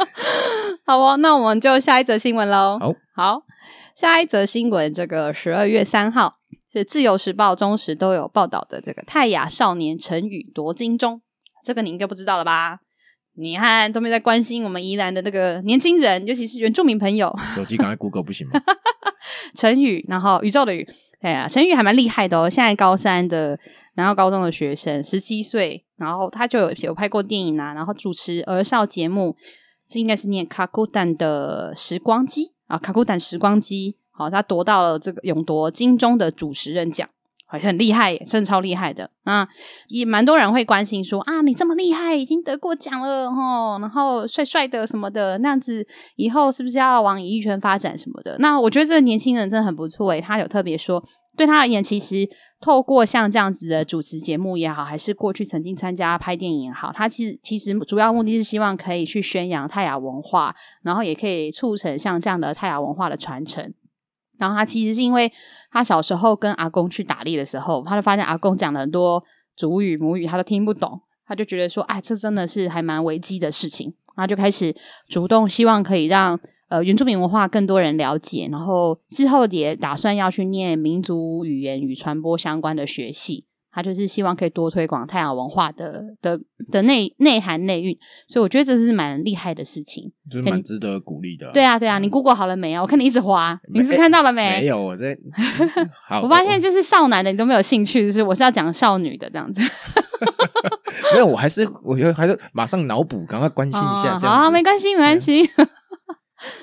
[0.86, 2.78] 好哦，那我们就下一则新闻喽。
[2.80, 3.42] 好，好，
[3.96, 6.36] 下一则新闻，这个十二月三号
[6.72, 11.22] 是自由时报、中时都有报道的这个泰雅少年陈宇夺金钟，
[11.64, 12.80] 这个你应该不知道了吧？
[13.38, 17.36] 你看都没在关心我们宜兰的那个年轻人，尤其是原住民朋友。
[17.54, 18.62] 手机赶快 Google 不行吗？
[19.56, 20.88] 陈宇，然后宇宙的宇。
[21.26, 22.48] 哎呀，陈宇还蛮厉害的哦。
[22.48, 23.58] 现在高三的，
[23.96, 29.36] 然后高中的学生，十七岁，然后他就有有拍过电影啊，然后主持儿少节目，
[29.88, 33.98] 这应该是念卡库丹的时光机啊，卡库丹时光机。
[34.12, 37.10] 好，他夺到了这个勇夺金钟的主持人奖。
[37.60, 39.48] 很厉害，真的超厉害的啊！
[39.88, 48.38] 也蛮多人会关心说啊，你这么厉害，已经得过奖了哦，然后帅帅的什么的，那样子以后是不是要往演艺圈发展什么的？
[48.40, 51.04] 那我觉得这个年轻人真的很不错诶，他有特别说，
[51.38, 52.28] 对他而言，其实
[52.62, 63.74] 透过像这样子的主持节目也好，还是过去曾经参加拍电影也好，他其实其实主要目的是希望可以去宣扬泰雅文化，然后也可以促成像这样的泰雅文化的传承。
[64.38, 65.32] 然后他其实是因为
[65.72, 69.24] 他小时候跟阿公去打猎的时候，他就发现阿公讲了很多
[69.56, 73.94] 族语母语，他都听不懂，他就觉得说，哎，这真的是还蛮危机的事情。
[74.16, 74.74] 然后就开始
[75.10, 83.46] 主动希望可以让呃原住民文化更多人了解，然后之后也打算要去念民族语言与传播相关的学系。
[83.76, 86.40] 他就是希望可以多推广泰雅文化的的
[86.72, 87.94] 的内内涵内蕴，
[88.26, 91.52] 所以我觉得这是蛮厉害的事情，就是蛮值得鼓励的。
[91.52, 92.82] 对啊，对啊，你 Google 好了没啊？
[92.82, 94.62] 我看你一直滑，你是看到了没？
[94.62, 95.18] 没有，我在。
[96.08, 99.62] 好，我发现就是少男的你都没有兴趣，就是我是要讲少女的这样子。
[101.12, 104.18] 没有，我还是我觉得还是马上脑补，赶快关心一下。
[104.18, 105.50] 好，没关系，没关系。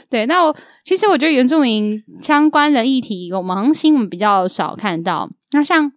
[0.09, 5.29] 对，那我其实我觉得原住民相关的议题，我们好像新闻比较少看到。
[5.51, 5.93] 那像。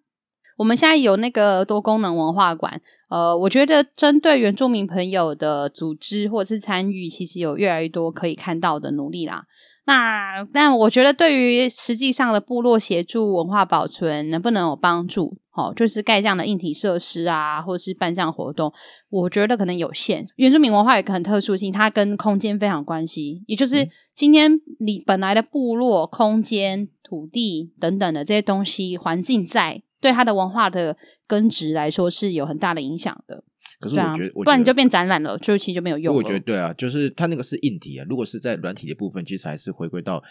[0.57, 9.43] 我们现在有那个多功能文化馆，呃，我觉得针对原住民朋友的组织或者是参与，其实有越来越多可以看到的努力啦。
[9.87, 18.73] 那但我觉得对于实际上的部落协助文化保存能不能有帮助，哦，就是盖这样的硬体设施啊，或者是办这样活动，
[19.09, 20.25] 我觉得可能有限。
[20.37, 29.83] 原住民文化有一个很特殊性，它跟空间非常关系，也就是今天你本来的部落空间、土地等等的这些东西环境在。
[30.05, 33.43] 对他的文化的根植来说是有很大的影响的。
[33.79, 36.17] 可是我觉得，啊、不然你就变展览了，就其实就没有用了。
[36.17, 38.05] 我觉得对啊，就是它那个是硬体啊。
[38.07, 40.21] 如果是在软体的部分，其实还是回归到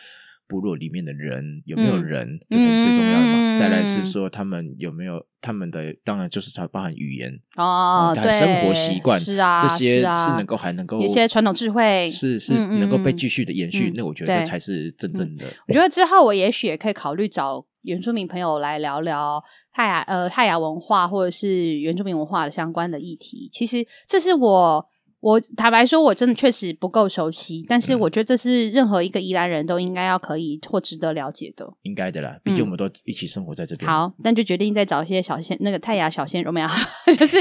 [0.47, 3.57] 部落里面的人有没有人，嗯、这个是最重要的嘛。
[3.57, 13.91] 嗯、再来是说他们有没有他们的，当然就是它包含语言哦，对，生活习惯是啊，这些是能够还能够有些传统智慧是是能够被继续的延续。
[13.91, 15.47] 嗯、那我觉得这才是真正的。
[15.47, 19.43] 嗯、我觉得之后我也许也可以考虑找原住民朋友来聊聊。
[19.73, 24.87] 泰雅呃，泰雅文化或者是原住民文化的相关的议题，其实这是我
[25.19, 32.39] 我坦白说，我真的确实不够熟悉，但是我觉得这是任何一个宜兰人都应该要可以或值得了解的，应该的啦。
[32.45, 33.91] 毕竟我们都一起生活在这边。
[33.91, 36.69] 嗯、好，那就决定再找一些小鲜那个泰雅小鲜肉没有，
[37.19, 37.39] 就是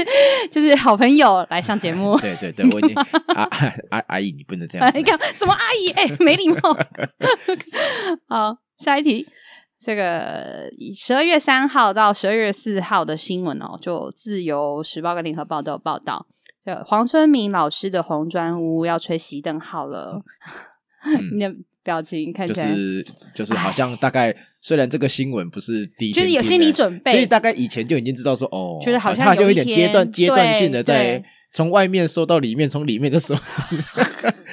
[0.50, 2.18] 就是好朋友来上节目。
[2.24, 2.96] 对对对，我已经
[3.36, 3.48] 阿
[3.90, 4.98] 阿阿姨，你不能这样子。
[4.98, 5.90] 你看什么阿姨？
[5.90, 6.58] 哎、欸，没礼貌。
[8.26, 9.24] 好，下一题。
[9.84, 16.26] 这个十二月三号到十二月四号的新闻哦，就自由时报跟联合报都有报道。
[16.64, 20.22] 就黄春明老师的红砖屋要吹熄灯号了，
[21.04, 22.66] 嗯、 你的表情看起来。
[22.66, 33.42] 就是就是好像大概，唉虽然这个新闻不是第一天，就是有心理准备，所以大概以前就已经知道说哦，觉得好像他就有一点阶段阶段性的在从外面收到里面，从里面的时候。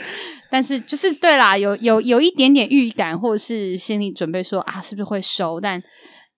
[0.51, 5.61] 但是就是对啦，有有有一点点预感，或者是心理准备说啊，是不是会收？
[5.61, 5.81] 但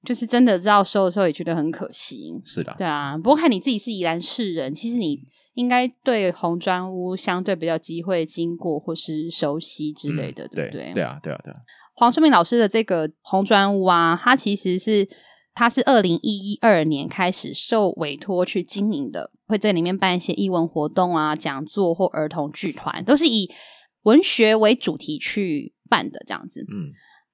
[0.06, 2.40] 就是真的知道收的时候，也觉得很可惜。
[2.46, 3.18] 是的，对啊。
[3.18, 5.18] 不过看你自己是宜兰市人，其实你
[5.56, 10.92] 应该对红砖屋相对比较机会经过或是熟悉之类的，嗯、对不对？
[10.94, 11.58] 对，啊，对啊，对啊。
[11.96, 15.10] 黄春明老师的这个红砖屋啊，他其实是
[15.56, 23.50] 他是二零一二年开始受委托去经营的，会在里面办一些艺文活动啊、讲座或儿童剧团，都是以。
[24.04, 26.92] 文学为主题去办的这样子，嗯，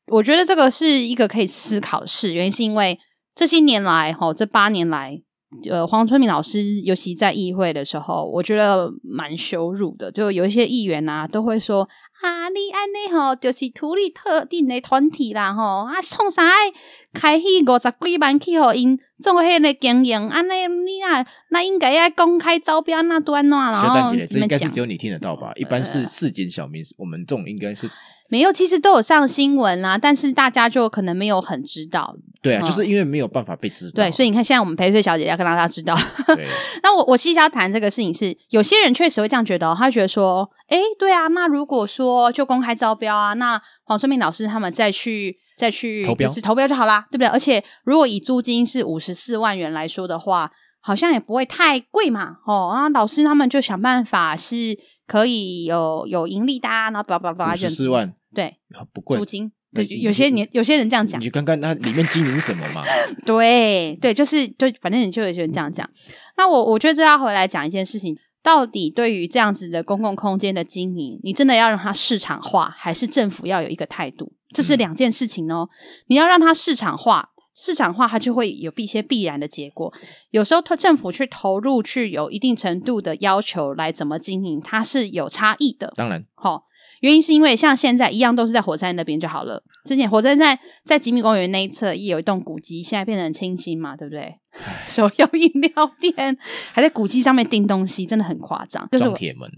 [0.07, 2.33] 我觉得这个是一个可以思考的事。
[2.33, 2.97] 原因是因为
[3.35, 5.21] 这些年来，哈，这八年来，
[5.69, 10.11] 呃，黄春明老师尤其在议会的时候，我觉得蛮羞辱的。
[10.11, 11.87] 就有一些议员啊，都会说
[12.21, 16.71] 啊，你安尼吼，就是土地特定的团体啦，吼啊，创啥爱
[17.13, 25.51] 开起五十几万去互因做迄个经营，安尼你啊，那应该要公开招标那端呐，然后这应该是只有你听得到吧？
[25.55, 27.89] 一般是市井小民，我们这种应该是。
[28.29, 32.15] 没有，其实都有上新闻啦，但是大家就可能没有很知道。
[32.41, 33.95] 对啊，嗯、就是因为没有办法被知道。
[33.95, 35.93] 对，所以你看，现在我们陪睡小姐要跟大家知道。
[36.27, 36.47] 对。
[36.83, 47.27] 那我我其实要谈这个事情是，有些人确实会这样觉得，他觉得说，哎，对啊，那如果说就公开招标啊，那黄春明老师他们再去再去投标，就是投标就好啦，对不对？
[47.27, 52.37] 而且如果以租金是五十四万元来说的话，好像也不会太贵嘛。
[52.45, 54.77] 哦啊，老师他们就想办法是
[55.09, 58.13] 可以有有盈利的，啊，然后叭叭叭，五十四万。
[58.35, 58.55] 对，
[58.93, 59.17] 不贵。
[59.17, 61.19] 租金，对，有些年有些人这样讲。
[61.19, 62.83] 你去看看那里面经营什么嘛？
[63.25, 65.89] 对对，就是就反正你就有些人这样讲。
[66.37, 74.31] 那我我觉得这要回来讲一件事情，到底对于这样子的公共空间的经营，你真的要让它市场化，还是政府要有一个态度？
[74.53, 75.67] 这是两件事情哦。
[75.71, 75.75] 嗯、
[76.09, 77.29] 你要让它市场化，
[77.61, 79.93] 市场化，它就会有一些必然的结果。
[80.29, 85.91] 有时候，特政府去投入去有一定程度的要求来怎么经营，它是有差异的。
[85.97, 86.61] 当然，齁，
[87.01, 89.61] 原因是因为像现在一样都是在火车站那边就好了。
[89.83, 94.33] 之前火车站在吉米公园那一侧也有一栋古迹，现在变成很清新嘛，对不对？
[94.87, 96.37] 手摇饮料店
[96.71, 98.87] 还在古迹上面订东西，真的很夸张。
[98.89, 99.51] 就是装铁门，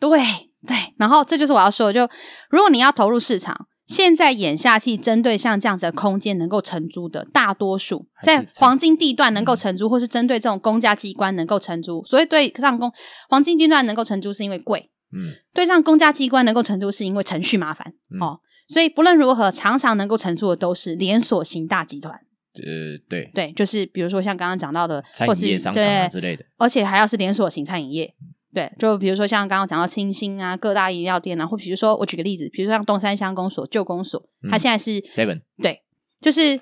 [0.00, 0.20] 对
[0.68, 0.76] 对。
[0.98, 2.12] 然后这就是我要说的，就
[2.48, 3.66] 如果你要投入市场。
[3.90, 12.00] 现在眼下去针对像这样子的空间能够承租的大多数，在黄金地段能够承租，或是针对这种公家机关能够承租。
[12.04, 12.92] 所以对上公
[13.28, 18.38] 黄金地段能够承租是因为贵，嗯，对上公家机关能够承租是因为程序麻烦，嗯、哦。
[18.68, 22.14] 所以不论如何，常常能够承租的都是连锁型大集团。
[22.14, 28.14] 呃，对对，就是比如说像刚刚讲到的餐饮业、商场啊之类的，而且还要是连锁型餐饮业。
[28.52, 35.82] 对，就比如说像刚刚讲到清新啊，各大饮料店啊，或比如说我举个例子，比如说像东山乡公所旧公所，它现在是 seven，对，
[36.20, 36.60] 就是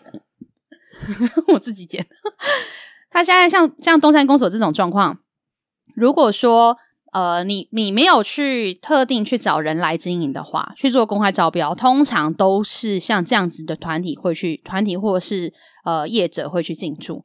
[1.48, 2.07] 我自己剪。
[3.11, 5.18] 它现在像像东山公所这种状况，
[5.94, 6.77] 如果说
[7.12, 15.55] 呃你你没有去特定去找人来经营的话，去做公开招标，通常都是像这样子的团体会去团体或者是
[15.87, 17.24] 呃业者会去进驻。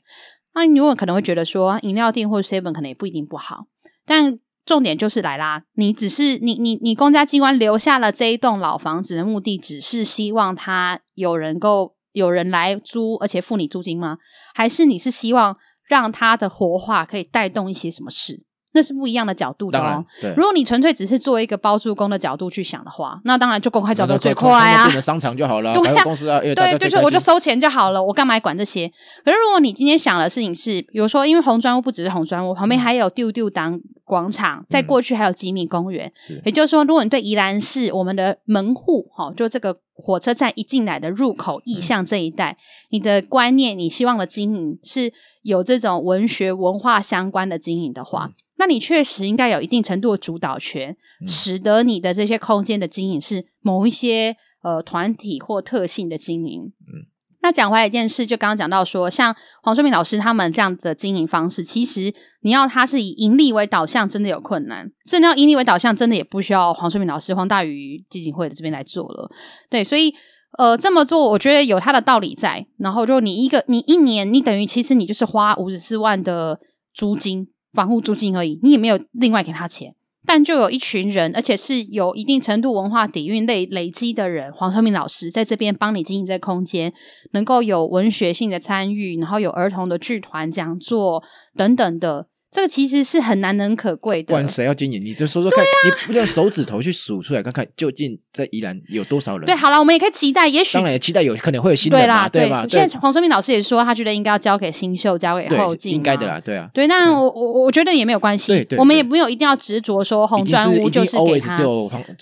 [0.56, 3.66] 那你如果可能会觉得说饮料店或者 seven 可能也不一定不好，
[4.06, 14.18] 但重点就是来啦，你只是你你你公家机关留下了这一栋老房子的目的，只是希望他有人够有人来租，而且付你租金吗？
[14.54, 18.44] 还是你是希望让它的活化可以带动一些什么事？
[18.74, 20.04] 那是不一样的角度的哦。
[20.36, 28.92] 如果你纯粹只是做一个包租公的角度去想的话，那当然就公开招标最快啊，变成商场就好了， 对啊，公司啊，对，就是我就收钱就好了，我干嘛管这些？
[29.24, 42.58] 可是如果你今天想的事情是，比如说，因为红砖屋不只是红砖屋，旁边还有丢丢当广场，在过去还有吉米公园，是，也就是说，如果你对宜兰市我们的门户，哈，就这个火车站一进来的入口意向这一带，
[42.90, 48.32] 你的观念，你希望的经营是有这种文学文化相关的经营的话。
[48.58, 56.62] 那你确实应该有一定程度的主导权，嗯、使得你的这些空间的经营是某一些呃团体或特性的经营。
[56.62, 57.10] 嗯，
[57.42, 64.90] 那讲回来一件事，就刚刚讲到说，像黄春明老师他们这样的经营方式，其实你要他是以盈利为导向，真的有困难。
[65.06, 69.30] 真的要盈利为导向，真的也不需要黄春明老师、黄大鱼基金会的这边来做了。
[69.70, 70.14] 对，所以
[70.60, 72.66] 呃这么做，我觉得有他的道理在。
[72.78, 76.60] 然后就你一个你一年，你等于其实你就是花五十四万的
[76.94, 77.48] 租金。
[77.74, 86.94] 房屋租金而已，你也没有另外给他钱，但就有一群人，而且是有一定程度文化底蕴累累积的人，黄春明老师在这边帮你经营这空间，
[87.32, 91.24] 能够有文学性的参与，然后有儿童的剧团讲座
[91.56, 92.28] 等等的。
[92.54, 94.28] 这个其实是很难能可贵的。
[94.28, 99.46] 不管谁要经营，你就说说看，啊、你不用手指头去数出来看看，究竟在宜兰有多少人？
[99.48, 102.66] 对，好了，我们也可以期待，也许当然也期待有可能会有新人嘛，对啦，对吧？
[102.70, 106.70] 现在黄春明老师也说，他觉得应该要交给新秀，交给后进，应该的啦，对啊。
[106.74, 111.58] 对，那我我我觉得也没有关系，对对对，我们也没有一定要执着说红砖屋就是给他。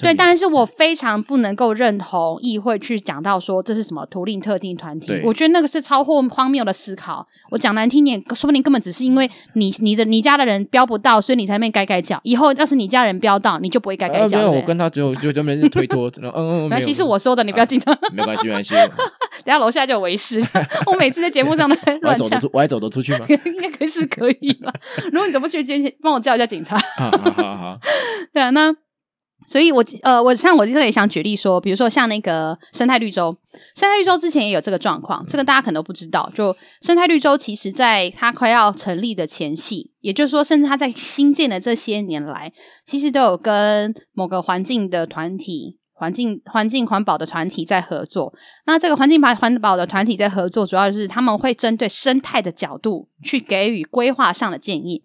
[0.01, 7.27] 对，但是我非常不能够认同议会去讲到说这是什么图令特定团体，我觉得那个是超乎荒谬的思考。
[7.49, 12.19] 我讲难听点，说不定根本只是因为你你的你家的人标不到，所以你才没改改脚。
[12.23, 14.38] 以后要是你家人标到，你就不会改改脚。
[14.38, 16.12] 没有，我跟他只有就就没人推脱。
[16.21, 17.97] 嗯嗯， 没关系，是我说的，你不要紧张。
[18.13, 18.73] 没关系，没关系。
[19.43, 20.41] 等下楼下就有维师。
[20.86, 22.39] 我每次在节目上都乱讲。
[22.53, 23.25] 我还走得出去吗？
[23.29, 24.71] 应该可以是可以吧。
[25.12, 26.77] 如果你走不去，今天帮我叫一下警察。
[26.97, 27.79] 好好好好。
[28.34, 28.75] 对啊，那。
[29.51, 33.35] 所以我，呃，我像我这里也想举例说，比如说像那个生态绿洲，
[33.75, 36.31] 生态绿洲之前也有这个状况，这个大家可能都不知道。
[36.33, 42.53] 就生态绿洲，其实在它快要成立的前夕，也就是说，甚至它在新建的这些年来，
[42.85, 48.33] 其实都有跟某个环境的团体、环境环境环保的团体在合作。
[48.65, 55.03] 那这个环境环环保的团体在合作，主要就是他们会针对生态的角度去给予规划上的建议。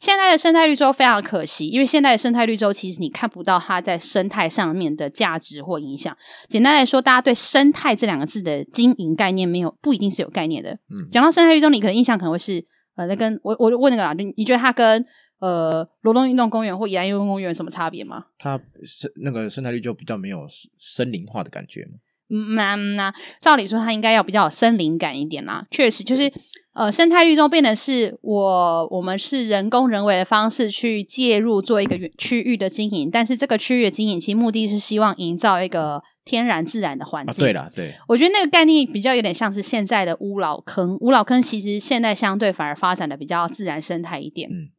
[0.00, 6.14] 现在的生态绿洲非常可惜，因为现在的生态绿洲其实你看不到它在生态上面的价值或影响。
[6.48, 10.72] 简单来说，大家对“生态”这两个字的经营概念没有不一定是有概念的。
[10.90, 12.64] 嗯，讲到生态绿洲，你可能印象可能会是
[12.96, 15.04] 呃，那跟我我就问那个啦，你你觉得它跟
[15.40, 18.24] 呃罗东运动公园或宜兰运动公园有什么差别吗？
[18.38, 20.46] 它是那个生态绿洲比较没有
[20.78, 21.92] 森林化的感觉吗？
[22.28, 25.66] 嗯，那、嗯啊、照理说它应该要比较有森林感一点啦。
[25.70, 26.32] 确实，就是。
[26.74, 37.32] 呃，生态绿洲变的是我，我们是人工人为的方式去介入做一个区域的经营，但是这个区域的经营其实目的是希望营造一个天然自然的环境。
[37.32, 40.98] 啊、对了，对，我觉得那个概念比较有点像是现在的乌老坑。
[41.00, 44.50] 乌老坑其实现在相对反而发展的比较自然生态一点。
[44.50, 44.70] 嗯，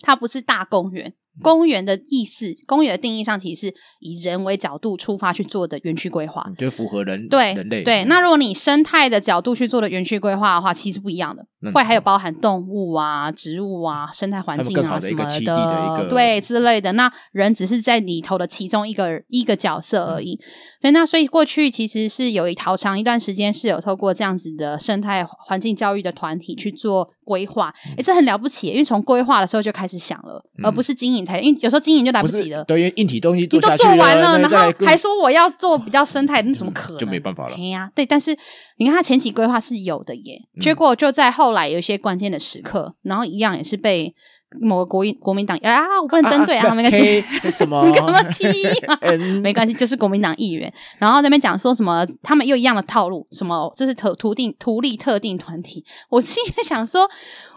[0.00, 8.04] 它不是大公园，公园的意思，公园的定义上其实是以人为角度出发去做的园区规划，就符合人对人类对。
[8.04, 16.92] 那如果你生态的角度去做的园区规划的话，其实不一样的，会还有包含动物啊、植物啊、生态环境啊什么的，的对之类的。
[16.92, 20.38] 那人只是在里头的其中一个一个角色而已。
[20.82, 32.64] 对，那所以过去其实是有一好长一段时间是有透过这样子的生态环境教育的团体去做规划，哎、欸，这很了不起，因为从规划的时候就开始想了，嗯、而不是经营才，因为有时候经营就来不及了。
[32.64, 36.98] 对，因为硬体东西你都做完了，然后还说我要做比较生态，那怎么可能？
[36.98, 37.54] 就没办法了。
[37.54, 38.36] 对呀、啊，对，但是
[38.78, 44.12] 你看他前期规划是有的耶，结果就在后来有一些关键的时刻，然后一样也是被。
[44.60, 47.22] 某个国国民党啊，我不能针对啊，啊没关系。
[47.50, 47.86] 什么？
[47.86, 48.46] 你干嘛踢？
[49.40, 50.72] 没关系，就是国民党议员。
[50.98, 55.84] 然后那边讲说什么，他们又一样的套路，什么这是特图定图利特定团体。
[56.10, 57.08] 我心里想说，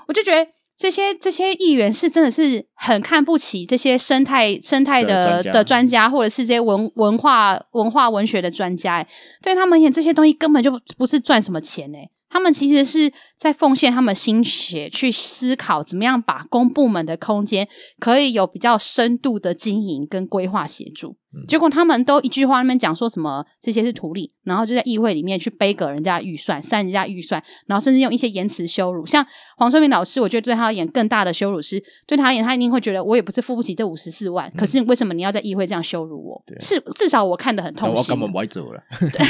[0.07, 9.05] 我就觉得这些这些议员是真的是很看不起这些生态生态的的专家，或者是这些文文化文化文学的专家。
[9.41, 12.09] 对他们而言，这些东西根本就不是赚什么钱诶。
[12.27, 17.67] 他们其实是在奉献他们心血去思考，怎么样把公部门的空间
[17.99, 21.17] 可以有比较深度的经营跟规划协助。
[21.35, 29.05] 嗯、结果他们都一句话那边讲说什么这些是图利，然后就在议会里面去背个人家的预算，删人家预算，然后甚至用一些言辞羞辱。
[29.05, 29.25] 像
[29.57, 36.41] 黄春明老师，我觉得对他而言更大的羞辱是，对他而言他一定会觉得我也不是付不起这五十四万，嗯、可是为什么你要在议会这样羞辱我？
[36.61, 38.15] 是至少我看得很痛心。
[38.15, 38.81] 我根本走了。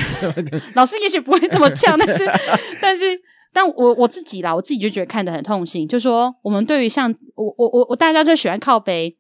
[0.75, 2.23] 老师也许不会这么呛，但是
[2.79, 3.19] 但是。
[3.55, 5.87] 但我我自己啦，我自己就觉得看得很痛心。
[5.87, 9.15] 就说我们对于像我我我我大家就喜欢靠北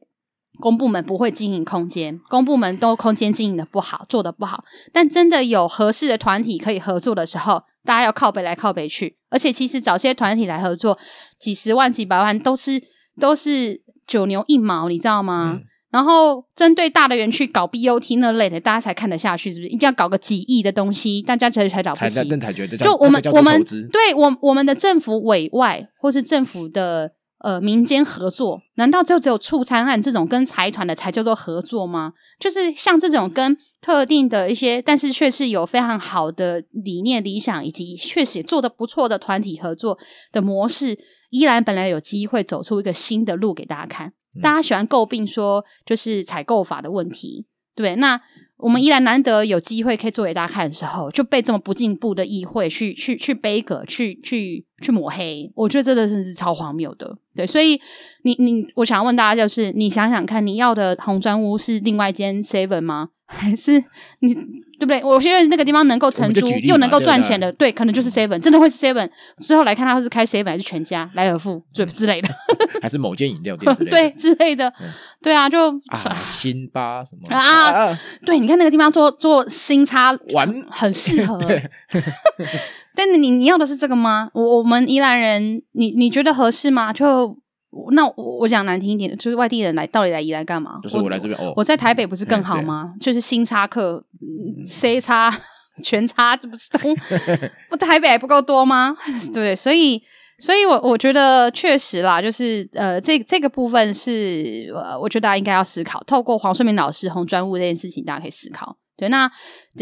[0.59, 4.65] 公部门不会经营空间，公部门都空间经营的不好，做的不好。
[4.91, 9.17] 但真的有合适的团体可以合作的时候，大家要靠北来靠北去。
[9.29, 10.99] 而且其实找些团体来合作，
[11.39, 12.83] 几十万几百万都是
[13.17, 15.61] 都是九牛一毛，你知道吗？
[15.95, 19.69] 然后针对大的园区搞 BOT 那类的，大家才看得下去，是不是？
[19.69, 22.37] 一定要搞个几亿的东西，大家才才了不起。
[22.37, 32.11] 才觉得就我们我们对我我们的政府委外或是政府的呃民间合作，难道就只有促餐案这种跟财团的才叫做合作吗？
[32.41, 39.97] 就是像这种跟特定的一些，但是却是有非常好的理念、理想以及确实也做得不错的团体合作
[40.33, 44.11] 的模式，依然本来有机会走出一个新的路给大家看。
[44.41, 48.19] 大家喜欢诟病说，就是采购法的问题，对，那
[48.57, 57.17] 我们依然难得有机会可以做给大家看的时候，就被这么不进步的议会去去去杯葛，去去去抹黑，我觉得这个真的是超荒谬的。
[57.35, 57.79] 对，所以
[58.23, 63.09] 你你，我想要问大家，就是你想想看，你要的红砖屋是另外一间 Seven 吗？
[63.27, 63.83] 还是
[64.19, 64.35] 你
[64.79, 65.03] 对不对？
[65.03, 69.09] 我觉得那个地方能够承租又能够赚钱的，对，对，可能就是 Seven，真的会是 Seven。
[69.39, 72.29] 之后来看他是开 Seven 还是全家、莱尔富之之类的，
[72.81, 74.87] 还是某间饮料店之类的， 对之类的，嗯、
[75.21, 77.89] 对啊，就啊，辛巴什么啊？
[77.89, 81.37] 啊对，你看那个地方做做新差玩很适合。
[82.95, 84.29] 但你你要的是这个吗？
[84.33, 86.91] 我我们宜兰人，你你觉得合适吗？
[86.93, 87.37] 就。
[87.91, 90.79] 那我我讲难听一点，就是外地人来到底来宜兰干嘛？
[90.83, 91.53] 就是我来这边哦。
[91.55, 92.93] 我在台北不是更好吗？
[92.95, 94.03] 嗯、就是新差客
[94.65, 95.33] ，C 差
[95.83, 96.79] 全差，这不是都
[97.71, 98.95] 我台北还不够多吗？
[99.33, 100.01] 对，所以
[100.39, 108.77] 所以我我觉得确实啦，就是呃，这这个部分是呃，我觉得大家应该要思考，透过黄顺明老师红专务这件事情，大家可以思考。
[108.97, 109.29] 对，那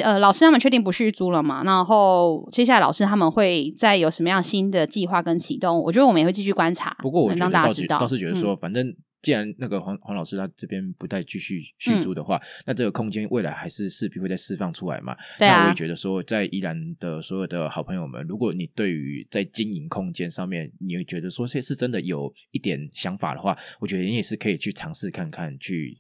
[0.02, 1.64] 呃，老师他们确定不续租了嘛？
[1.64, 5.80] 然后接下来老师他们会再有什么样新的计划跟启动？
[5.84, 6.96] 我觉得我们也会继续观察。
[7.00, 8.92] 不过我觉得让大家知道，倒是觉得说，嗯、反正
[9.22, 15.16] 既然那个黄黄老师他这边不再继续续租的话，嗯、那这个空间未来还是势必会再释放出来嘛。
[15.38, 15.58] 对啊。
[15.58, 26.00] 那我也觉得说，在宜兰的所有的好朋友们，如果你对于在经营空间上面，你会觉得说，这是真的有一点想法的话，我觉得你也是可以去尝试看看去。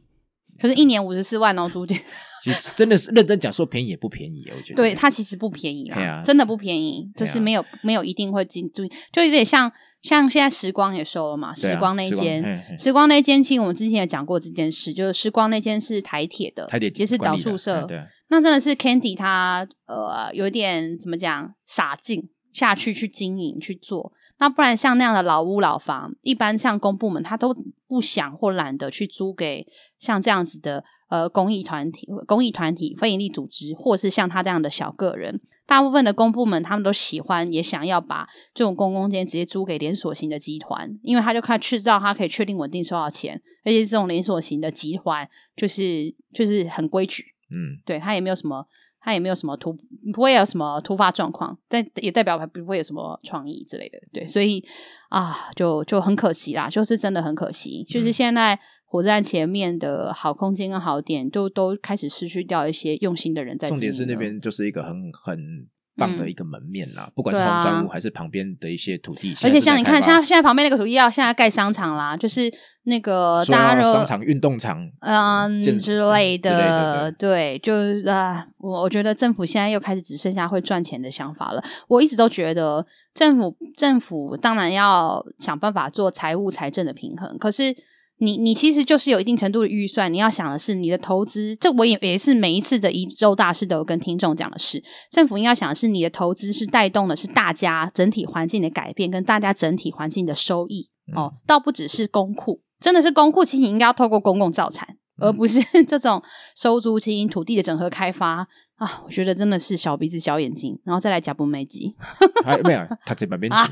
[0.64, 2.00] 可是，一年五十四万哦，租金。
[2.42, 4.76] 其实真的是认真讲，说便宜也不便宜，我觉得。
[4.76, 9.70] 对，它其实不便宜啦，啊、真的不便宜，就是没有、啊、没有一定会进租，就有点像
[10.02, 24.14] 像现在时光也收了嘛，啊、时光那间，时光，时光那间，其实我们之前也讲过这件事，就是时光那间是台铁的，台铁也是导宿舍，对、啊，那真的是 Candy 他呃有点怎么讲傻劲下去去经营去做。
[24.44, 27.56] 那不然像那样的老屋老房，一般像公部门他都
[27.88, 29.66] 不想或懒得去租给
[30.02, 35.40] 像这样子的呃公益团体、公益团体、非营利组织，或是像他这样的小个人。
[35.66, 45.26] 大部分的公部门他们都喜欢也想要把这种公共间直接租给连锁型的集团，因为他就看知道他可以确定稳定收到钱，而且这种连锁型的集团
[45.56, 48.68] 就是就是很规矩，嗯，对他也没有什么。
[49.04, 49.78] 他也没有什么突，
[50.14, 54.64] 不会有什么突发状况，但也代表不会有什么创意之类的，对，所以
[55.10, 63.68] 啊，就就很可惜啦，就是真的很可惜，就是现在火车站前面的好空间跟好点，都都开始失去掉一些用心的人在。
[63.68, 69.36] 重点是那边就是一个很很棒的一个门面啦，嗯、不管是红砖屋还是旁边的一些土地。
[69.44, 72.52] 而且像你看，像现在旁边那个土地要现在盖商场啦，就是
[72.84, 81.64] 那个大家商场、运动场，嗯之类的，类的对，就是啊，我我觉得政府现在又开始只剩下会赚钱的想法了。
[81.88, 87.76] 我一直都觉得政府政府当然要想办法做财务财政的平衡，可是。
[88.20, 104.88] 你你其实就是有一定程度的预算，你要想的是你的投资，这我也也是每一次的一周大事都有跟听众讲的是，政府应该想的是你的投资是带动的是大家整体环境的改变跟大家整体环境的收益、嗯、哦，倒不只是公库，真的是公库，其实你应该要透过公共造产，
[105.20, 106.22] 嗯、而不是 这种
[106.56, 108.48] 收租金、土地的整合开发。
[108.78, 111.96] 啊，我觉得真的是小鼻子小眼睛，然后再来假不美肌。
[112.44, 113.68] 还 没有，他这边边啊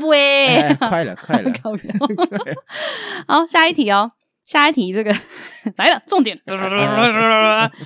[0.00, 1.50] 不喂， 快了快了。
[3.26, 4.12] 好，下一题哦，
[4.44, 5.14] 下一题这个
[5.76, 6.36] 来了，重点。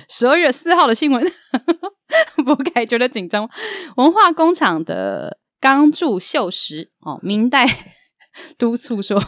[0.09, 1.23] 十二月四号的新闻，
[2.43, 3.49] 不该觉得紧张。
[3.95, 7.65] 文化工厂的钢柱锈蚀哦，明代
[8.57, 9.21] 督促说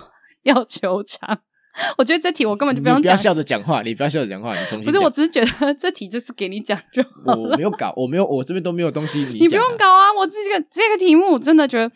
[0.43, 1.41] 要求偿。
[1.97, 3.03] 我觉得这题我根本就不用讲。
[3.03, 4.83] 不要笑着讲话，你不要笑着讲话，你重新。
[4.83, 7.37] 不是，我只是觉得这题就是给你讲就好了。
[7.37, 9.19] 我没有搞，我没有，我这边都没有东西。
[9.19, 11.91] 你你不用搞啊，我这个这个题目真的觉得。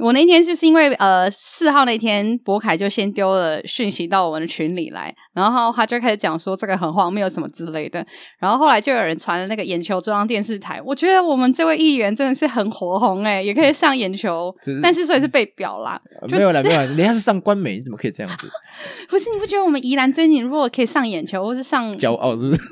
[0.00, 8.04] 我那天就是因为呃四号那天，博凯就先丢了讯息到我们的群里来，然后他就开始讲说这个很荒谬什么之类的，
[8.38, 18.48] 然后后来就有人传了那个眼球中央电视台，我觉得我们这位议员真的是很火红哎， 也可以上眼球，是但是所以是被表啦， 没有啦没有啦，人家是上官媒，你怎么可以这样子？
[19.08, 22.62] 不是你不觉得我们宜兰最近如果可以上眼球，或是上骄傲是不是？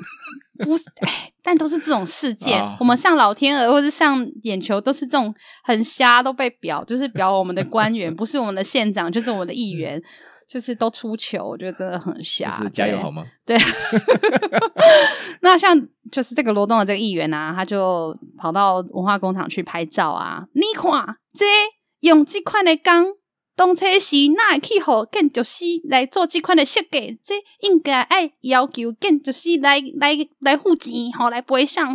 [0.59, 2.59] 不是，哎，但都是这种事件。
[2.61, 5.33] 啊、我们像老天鹅或是像眼球，都是这种
[5.63, 10.01] 很瞎，都被表，就是表我们的官员，不是我们的县长，就是我们的议员，
[10.47, 11.43] 就是都出糗。
[11.43, 12.51] 我觉得真的很瞎。
[12.51, 13.25] 是加油好吗？
[13.45, 13.57] 对。
[15.41, 15.75] 那像
[16.11, 20.43] 就是这个罗东的这个议员啊，他就跑到文化工厂去拍照啊。
[20.53, 20.91] 你看，
[21.33, 21.45] 这
[22.01, 23.05] 用这款的钢。
[23.59, 31.93] 动车时，那去和建筑师来做这款的设计，这应该爱要求建筑师来来来付钱，好来赔偿。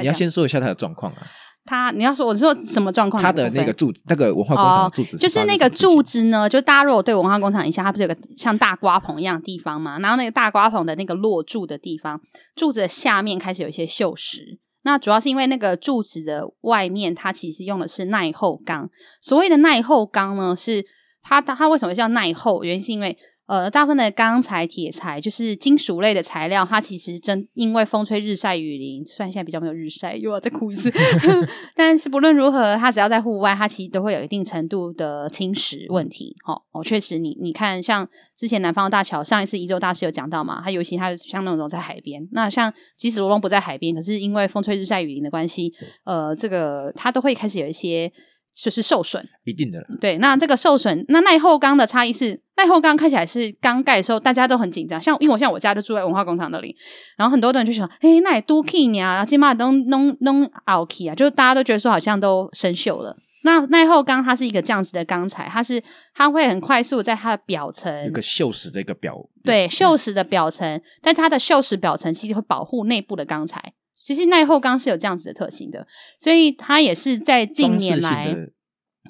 [0.00, 1.18] 你要先说一下他的状况啊。
[1.64, 3.22] 他，你要说我说什么状况？
[3.22, 6.48] 他的那个柱子，那个文化工厂柱子，哦，就是那个柱子呢？
[6.48, 10.00] 就大家如果对文化工厂一下，它不是有个像大瓜棚一样的地方吗？
[10.00, 12.20] 然后那个大瓜棚的那个落柱的地方，
[12.56, 14.58] 柱子的下面开始有一些锈蚀。
[14.88, 18.88] 那主要是因为那个柱子的外面，它其实用的是耐候钢。
[19.20, 20.82] 所谓的耐候钢呢，是
[21.20, 22.64] 它它为什么叫耐候？
[22.64, 23.14] 原因是因为
[23.48, 30.92] 呃，大部分的钢材、铁材就是金属类的材料，它其实真因为风吹日晒雨淋，虽然现在比较没有日晒，又要再哭一次，
[31.74, 36.36] 但是不论如何，它只要在户外，它其实都会有一定程度的侵蚀问题。
[36.46, 45.72] 哦哦，确实你，你你看，像之前南方的大桥，上一次宜州大师有讲到嘛，它尤其它像那种在海边，那像即使罗东不在海边，可是因为风吹日晒雨淋的关系，
[46.04, 48.12] 呃，这个它都会开始有一些。
[48.54, 49.84] 就是受损，一定的。
[50.00, 56.76] 对，那这个受损，那耐候钢的差异是，耐候钢看起来是刚盖的时候大家都很紧张，像因为我像我家就住在文化工厂那里，
[57.16, 63.16] 然后很多人就想，哎，那也都 key 啊，然后起码都弄弄凹 key 啊，就是大家都觉得说好像都生锈了。
[63.44, 65.80] 那耐候钢它是一个这样子的钢材，它是
[66.12, 73.74] 它会很快速在它的表层一个锈蚀的一个表，对，锈蚀的表层，嗯、但它的锈蚀表层其实会保护内部的钢材。
[74.08, 75.86] 其实耐候钢是有这样子的特性的，
[76.18, 78.34] 所以它也是在近年来，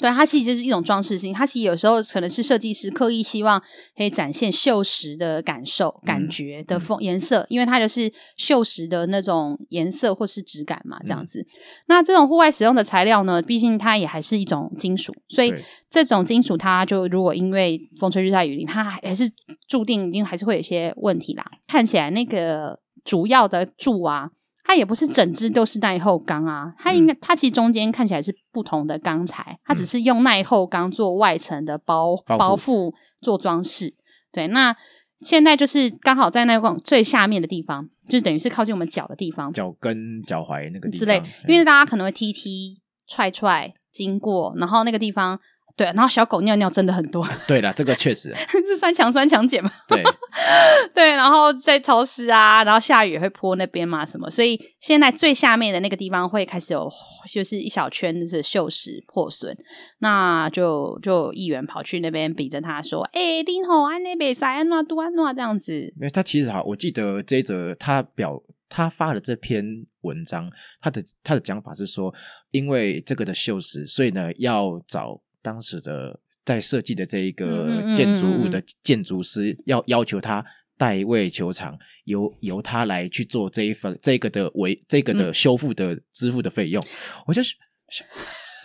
[0.01, 1.32] 对，它其实就是一种装饰性。
[1.32, 3.62] 它其实有时候可能是设计师刻意希望
[3.96, 11.42] 可以展现锈蚀的感受、感觉的风颜色，因为它就是锈蚀的那种颜色或是质感嘛，这样子。
[11.42, 11.46] 嗯、
[11.86, 15.55] 那这种户外使用的材料呢，毕竟它也还是一种金属，所以
[15.88, 19.30] 这种金属它就如果因为风吹日晒雨淋，它还是
[19.68, 21.44] 注定一定还是会有一些问题啦。
[21.68, 24.30] 看起来那个主要的柱啊。
[24.68, 32.92] 它也不是整只都是耐候钢啊，它应该它其实中间看起来是不同的钢材，它只是用耐候钢做外层的包包覆
[33.22, 33.94] 做装饰。
[34.30, 34.76] 对，那
[35.20, 45.40] 现在就是刚好在那个最下面的地方，就等于是靠近我们脚的地方，脚跟脚踝那个地方之类，因为大家可能会踢踢踹踹经过，然后那个地方。
[45.79, 47.24] 对，然后小狗尿尿真的很多。
[47.47, 48.35] 对了，这个确实
[48.66, 49.70] 是酸强酸强碱嘛。
[49.87, 50.03] 对
[50.93, 56.91] 对，然后在潮湿啊，然后下雨也会泼那边嘛，什么，所以现在最下面的那个地方会开始有，
[57.33, 59.57] 就是一小圈是锈蚀破损，
[60.01, 69.64] 那就就议员跑去那边比着他说：“哎、欸，林吼安那北塞安诺杜安诺这样子。”因为他其实好，我记得这一则他表他发的这篇
[70.01, 70.51] 文章，
[70.81, 72.12] 他的他的讲法是说，
[72.51, 75.20] 因为这个的锈蚀，所以呢要找。
[75.43, 80.45] 当时的在设计的这一个建筑物的建筑师，要要求他
[80.76, 86.82] 代位球场，由由他来去做这一份这个的维这个的修复的支付的费用，
[87.26, 87.55] 我就是。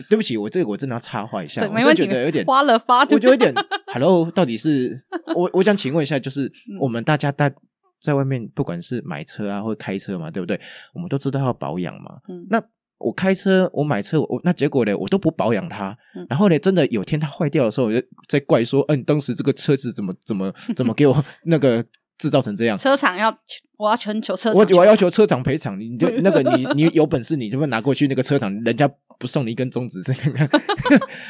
[0.10, 3.54] 对不起，我这个我真的要插话一下，我就觉得有点花了发，我就有点
[3.94, 5.00] ，Hello，到底是
[5.36, 6.52] 我我想请问一下，就是
[6.82, 7.54] 我们大家在
[8.02, 10.60] 在外面，不管是买车啊或者开车嘛，对不对？
[10.96, 12.20] 我们都知道要保养嘛。
[12.28, 12.60] 嗯，那
[13.04, 15.96] 我开车，我买车，我那结果呢，我都不保养它，
[16.30, 21.86] 然后呢，真的有天它坏掉的时候，我就在怪说，嗯，当时这个车子怎么怎么 怎么给我那个。
[22.16, 23.36] 制造成这样，车厂要
[23.76, 28.88] 我要全球车厂，我我要求车厂赔偿，你就那个你你有本事你就拿过去那个车厂，人家
[29.24, 30.22] 不送你一根中指，这样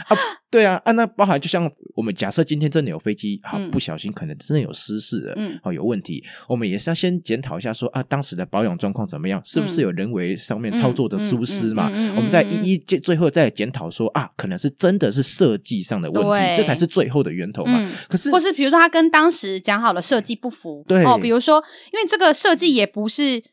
[0.09, 0.17] 啊？
[0.49, 11.91] 对啊，啊那包含就像我们假设今天真的有飞机，好不小心可能真的有失事了，嗯，好有问题，我们也是要先检讨一下说啊，当时的保养状况怎么样，是不是有人为上面操作的疏失嘛？
[12.15, 17.87] 我们再一一最后再检讨说啊，可能是真的是设计上的问题，这才是最后的源头嘛。
[18.09, 23.43] 可是，或是比如说他跟当时讲好的设计不符，对哦，比如说因为这个设计也不是。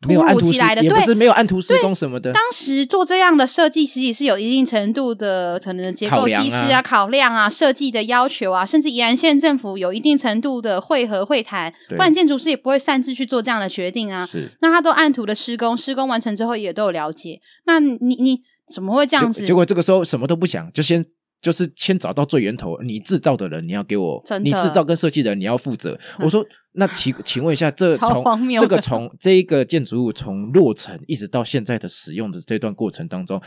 [0.00, 2.32] 突如其来的，也不是没有按图施工什么的。
[2.32, 14.26] 当时做这样的设计，其实是有一定程度的可能结构技师啊、考量啊、设计的要求啊，甚至宜兰县政府有一定程度的会合会谈，不然建筑师也不会擅自去做这样的决定啊。
[14.26, 17.40] 是，那他都按图的施工，施工完成之后也都有了解。
[17.64, 18.40] 那你你
[18.72, 19.46] 怎么会这样子？
[19.46, 21.06] 结果这个时候什么都不想，就先。
[21.46, 25.96] 就是先找到最源头，你制造的人你要给我，你制造跟设计的人你要负责。
[26.18, 28.24] 我说，那请 请问一下，这从
[28.58, 33.40] 这个从这一个建筑物从落成一直到现在的使用的这段过程当中，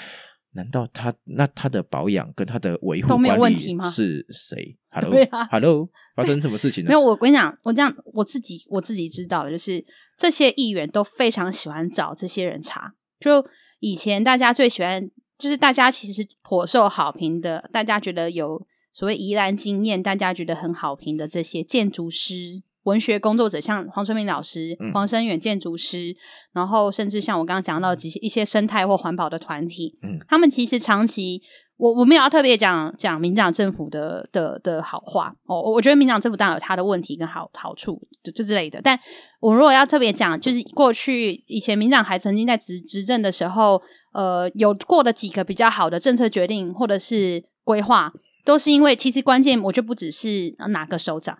[0.53, 6.87] 难道他那他的保养跟他的维护管理是谁？Hello，Hello，发生什么事情呢？
[6.91, 9.83] 没有，我跟你讲，我这样我自己我自己知道的就是
[10.17, 12.93] 这些议员都非常喜欢找这些人查。
[13.19, 13.45] 就
[13.81, 15.11] 以前大家最喜欢。
[15.39, 18.61] 就是大家其实颇受好评的，大家觉得有
[18.91, 26.15] 所谓宜兰经验，大家觉得很好评的这些建筑师、文学工作者，像黄春明老师、黄生远建筑师，嗯、
[26.55, 31.41] 然后甚至像我刚刚讲到几一些生态或环保的团体，嗯，他们其实长期，
[31.77, 38.99] 我我没有要特别讲讲民进党政府的的的好话哦，我觉得民进党政府当然有他的问题跟好好处就就之类的，但
[39.39, 43.81] 我如果要特别讲，就是过去以前民进党还曾经在执执政的时候。
[44.11, 48.11] 呃，有过的几个比较好的政策决定或者是规划，
[48.43, 51.37] 都是因为其实关键，我就不只是哪个首长，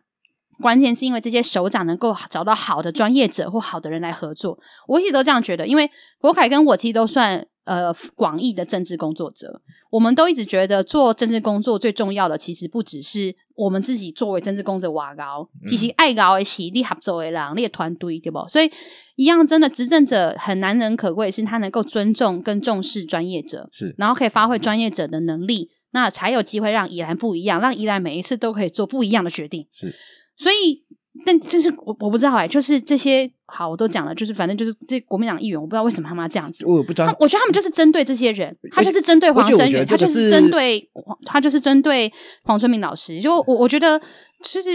[0.62, 4.60] 关键是因为这些首长能够找到好的专业者或好的人来合作。
[4.88, 5.90] 我一直都这样觉得，因为
[6.20, 13.36] 国凯跟我其实都算呃广义的政治工作者，我们都一直觉得做政治工作最重要的，其实不只是。
[13.60, 18.40] 我们自己作为政治工作者，挖高，其实爱高的是你合作的人，你的团队，对不？
[18.48, 18.72] 所以
[19.18, 29.94] 一样，真的执政者很难能可贵，是他能够尊重跟重视专业者，是，然后可以发挥专业者的能力，那才有机会让宜兰不一样，让宜兰每一次都可以做不一样的决定，是，
[30.38, 30.86] 所以。
[31.26, 36.64] 但就是我我不知道哎、欸，就是这些好，我都讲了，就是反正就是这国民党议员，我不知道为什么他们要这样子。
[36.66, 40.90] 我不知道，我觉得他们就是针对这些人，他就是针对黄声远，他就是针对
[41.30, 42.12] 他就是针对
[42.44, 43.20] 黄春明老师。
[43.22, 44.00] 就我我觉得
[44.44, 44.72] 就是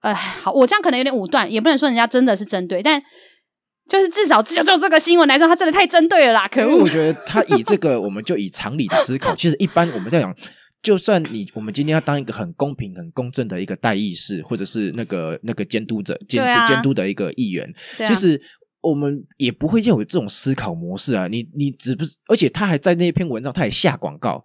[0.00, 3.02] 呃，好，我这样可能有点武断，也不能说人家真的是针对，但
[3.88, 6.48] 就是至少就就这个新闻来说，他真的太针对了啦！
[6.48, 10.34] 可恶，我觉得他以这个，我们就以常理的思考，其实一般我们在讲。
[10.80, 17.68] 就算你我们今天要当一个很公平、很公正的一个代议士，或者是那个那个监督者监监督的一个议员，
[18.06, 18.40] 其实
[18.80, 21.26] 我们也不会有这种思考模式啊。
[21.26, 24.44] 你你只不是，而且他还在那篇文章，他也下广告。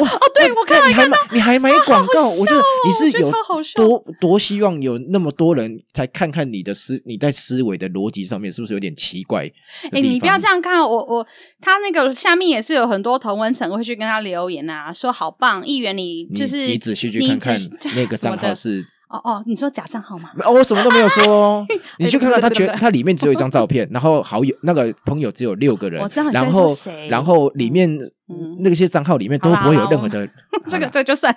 [0.00, 3.30] 哇哦，对我看到你还买，你还买广告，我觉得你是有
[3.74, 9.50] 多多希望有那么多人才看看你的思，你在思维的逻辑上面是不是有点奇怪？
[9.92, 11.26] 哎，你不要这样看我，我
[11.60, 17.60] 他那个下面也是有很多同文层会去跟他留言啊，说好棒，议员你就是你仔细去看看
[17.94, 20.30] 那个 账号是哦哦，你说假账号吗？
[20.42, 21.66] 哦，我什么都没有说哦，
[22.00, 26.02] 你去看看他觉他里面只有一张照片，然后好友那个朋友只有六个人，
[26.32, 26.74] 然后
[27.10, 28.10] 然后里面。
[28.28, 30.28] 嗯，那些账号里面都不会有任何的，
[30.66, 31.34] 这个这就算。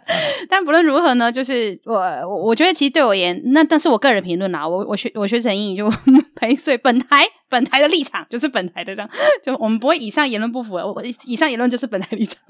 [0.50, 5.92] 但不论如何呢，就是我我我觉得其实对我而言，那但是我个人评论啦，我我学我学成英语就
[6.36, 9.10] 陪随本台 本台的立场就是本台的这样，
[9.44, 12.42] 就我们不会以上言论不符，我以上言论就是本台立场。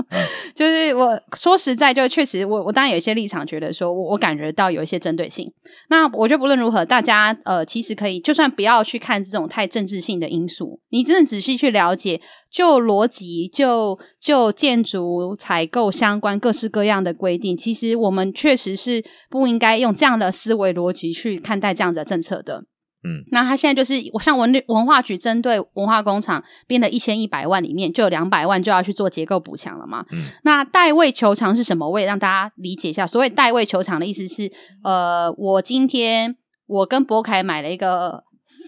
[0.56, 5.52] 就是我说实在，就确实我我当然有一些立场，觉得说我我感觉到有一些针对性。
[5.90, 12.22] 那我觉得不论如何，大家呃其实可以就算不要去看这种太政治性的因素，你真的仔细去了解。
[12.52, 22.66] 就逻辑，就就建筑采购相关各式各样的规定，其实我们确实是不应该用这样的思维逻辑去看待这样的政策的。
[23.02, 30.04] 嗯，那他现在就是我像文文化局针对文化工厂编了一千一百万，里面就有两百万就要去做结构补强了嘛。
[30.12, 31.88] 嗯，那代位求偿是什么？
[31.88, 33.06] 我也让大家理解一下。
[33.06, 34.52] 所谓代位求偿的意思是，
[34.84, 36.36] 呃，我今天
[36.66, 38.24] 我跟博凯买了一个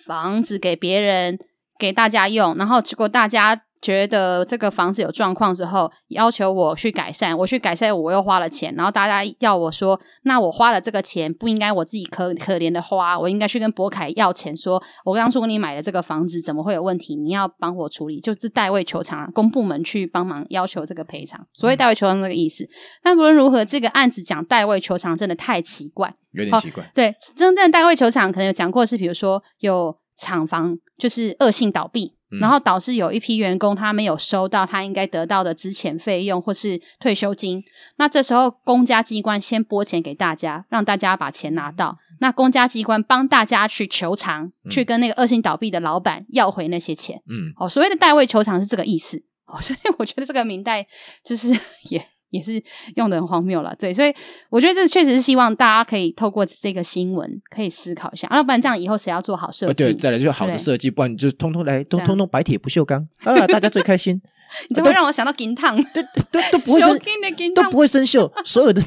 [0.06, 1.38] 房子给别人
[1.78, 3.64] 给大家用，然后结果大家。
[3.82, 17.16] 觉得这个房子有状况之后，要求我去改善，我去改善，我又花了钱，然后大家要我说，那我花了这个钱，不应该我自己可可怜的花，我应该去跟博凯要钱说，说我刚初给你买的这个房子怎么会有问题？
[17.16, 22.64] 你要帮我处理，就是代位求偿，公部门去帮忙要求这个赔偿，所谓代位求偿这个意思。
[22.64, 22.70] 嗯、
[23.02, 26.84] 但无论如何，这个案子讲代位求偿真的太奇怪，有点奇怪。
[26.94, 32.16] 对，真正代位求偿可能有讲过是，比如说有厂房就是恶性倒闭。
[32.40, 37.64] 然后导致有一批员工他没有收到他应该得到的资遣费用或是退休金，
[37.98, 47.22] 那这时候公家机关先拨钱给大家，让大家把钱拿到，那公家机关帮大家去求偿，嗯、去跟那个恶性倒闭的老板要回那些钱。
[47.28, 49.24] 嗯，哦，所谓的代位求偿是这个意思。
[49.46, 50.88] 哦，所以我觉得这个明代
[51.24, 51.50] 就是
[51.90, 52.08] 也。
[52.32, 52.62] 也是
[52.96, 54.14] 用的很荒谬了，对，所以
[54.50, 59.84] 我觉得这确实是希望大家可以透过这个新闻可以思考一下，要不然这样以后谁要做好设计？
[59.84, 64.22] 对，再来就是好的设计，不然你就通通来，都通通白铁不锈钢啊，大家最开心。
[64.70, 65.78] 你怎么会让我想到金烫？
[65.94, 66.02] 都
[66.32, 66.98] 都都不会生，
[67.54, 68.82] 都不会生锈，所有的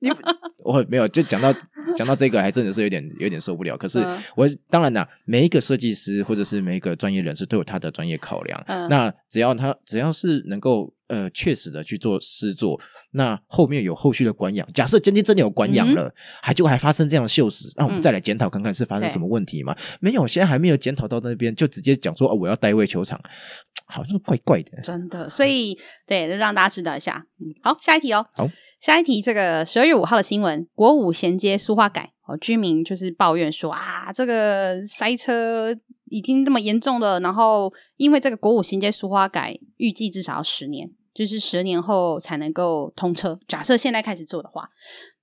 [0.00, 0.10] 你
[0.64, 1.54] 我没有就讲到
[1.96, 3.76] 讲到这个，还真的是有点有点受不了。
[3.76, 3.98] 可是
[4.36, 8.62] 我当然啦，每一个设计师或者是每一个专业人士都有他的专业考量。
[8.88, 10.92] 那只要他只要是能够。
[11.10, 12.80] 呃，确实的去做施作，
[13.10, 14.64] 那后面有后续的管养。
[14.68, 19.72] 假设今天真的有管养了，嗯、还就还发生这样的锈蚀，那我们再来检讨看看是发生什么问题嘛？
[19.72, 23.20] 嗯、没有，现在还没有检讨到那边，就直接讲说哦，我要代位球场，
[23.86, 24.80] 好像怪怪的。
[24.82, 27.26] 真的，所以对，就让大家知道一下。
[27.40, 28.24] 嗯，好，下一题哦。
[28.34, 28.48] 好，
[28.80, 35.76] 下一题，这个十二月五号的新闻，国五衔接苏花改，哦，居民就是抱怨说啊，这个塞车
[36.08, 40.88] 已经这么严重了，然后因为这个国五衔接苏花改，预计至少要十年。
[41.12, 43.38] 就是十年后才能够通车。
[43.48, 44.68] 假设现在开始做的话，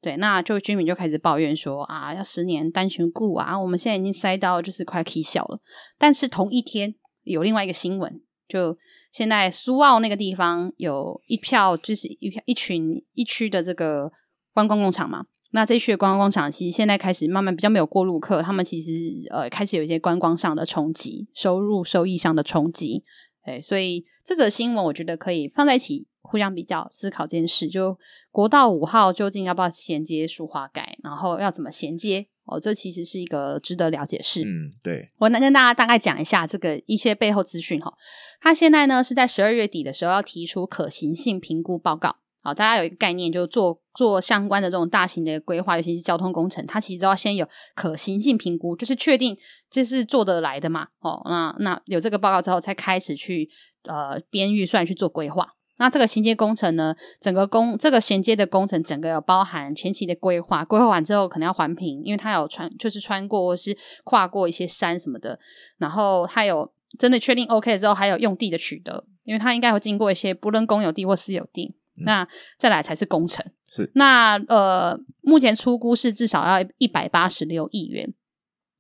[0.01, 5.59] 对，那就居民就开始抱怨说啊，要十年单循顾啊，我们现在已经塞到就是快起笑了。
[5.97, 8.77] 但是同一天有另外一个新闻，就
[9.11, 14.11] 现在苏澳那个地方有一票，就是一一群一区的这个
[14.53, 15.25] 观光工厂嘛。
[15.51, 18.91] 那这一区的观光工厂其实现在开始慢慢比较没有过路客，他们其实
[19.31, 23.05] 呃开始有一些观光上的冲击，收入收益上的冲击。
[23.47, 27.69] 对，所以这则新闻我觉得可以放在一起互相比较思考这件事。
[27.69, 27.97] 就
[28.29, 32.27] 国道五号究竟要不要衔接苏花改，然后要怎么衔接？
[32.43, 34.41] 哦，这其实是一个值得了解的事。
[34.43, 37.93] 嗯，对，我能跟大家大概讲一下这个一些背后资讯哈。
[38.41, 42.17] 他现在呢是在十二月底的时候要提出可行性评估报告。
[42.47, 47.45] 好，大家有一个概念，就做做相关的这种大型的规划，尤其是交通工程，它其实都要先有
[47.75, 49.37] 可行性评估，就是确定
[49.69, 50.87] 这是做得来的嘛。
[51.01, 53.49] 哦，那那有这个报告之后，才开始去
[53.83, 55.55] 呃编预算去做规划。
[55.75, 65.37] 那这个衔接工程呢，整个工这个衔接的工程，整个有包含前期的规划，规划完之后可能要环评，因为它有穿就是穿过或是跨过一些山什么的，
[65.79, 71.75] 然后它有真的确定 OK 之后，还有用地的取得，因为它应该会经过一些不论公有地或私有地。
[71.97, 72.27] 那
[72.57, 78.13] 再来才是工程，是那呃，目前出估是至少要一百八十六亿元，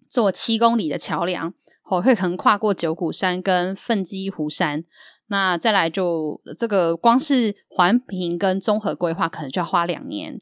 [0.09, 1.53] 做七公里的桥梁，
[1.83, 4.83] 哦，会横跨过九股山跟奋基湖山。
[5.29, 10.39] 那再来就这个光是环评跟综合规划，可能就要花两年。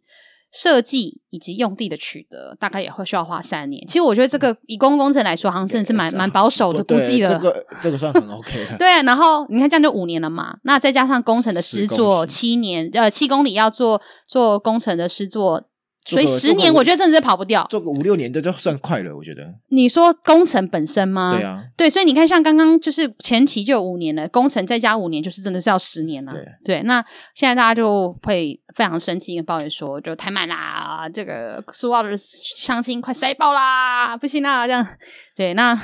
[0.56, 3.86] 设计以及用地的取得，大概也会需要花三年。
[3.88, 7.34] 其实我觉得这个以公共工程来说，好像真的是蛮蛮保守的估计了。
[7.34, 8.78] 这个这个算很 OK 的。
[8.80, 15.66] 对，然后你看这样就五年了嘛，那再加上工程的施作七年，呃，七公里要做做工程的施作。
[16.06, 17.66] 所以十年，我觉得真的是跑不掉。
[17.68, 19.44] 做个五六年的就算快了，我觉得。
[19.70, 21.36] 你说工程本身吗？
[21.36, 21.64] 对啊。
[21.76, 26.32] 对，所以你看，像刚刚就是前期就有五年了，工程再加五年，就是真的是要十年了。
[26.32, 26.46] 对。
[26.64, 27.04] 对，那
[27.34, 34.88] 现在大家就会非常生气，跟抱怨说，就太慢啦，这个苏澳的相亲快塞爆啦，不行啦，这样。
[35.36, 35.76] 对，那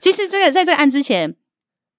[0.00, 1.36] 其实这个在这个案之前，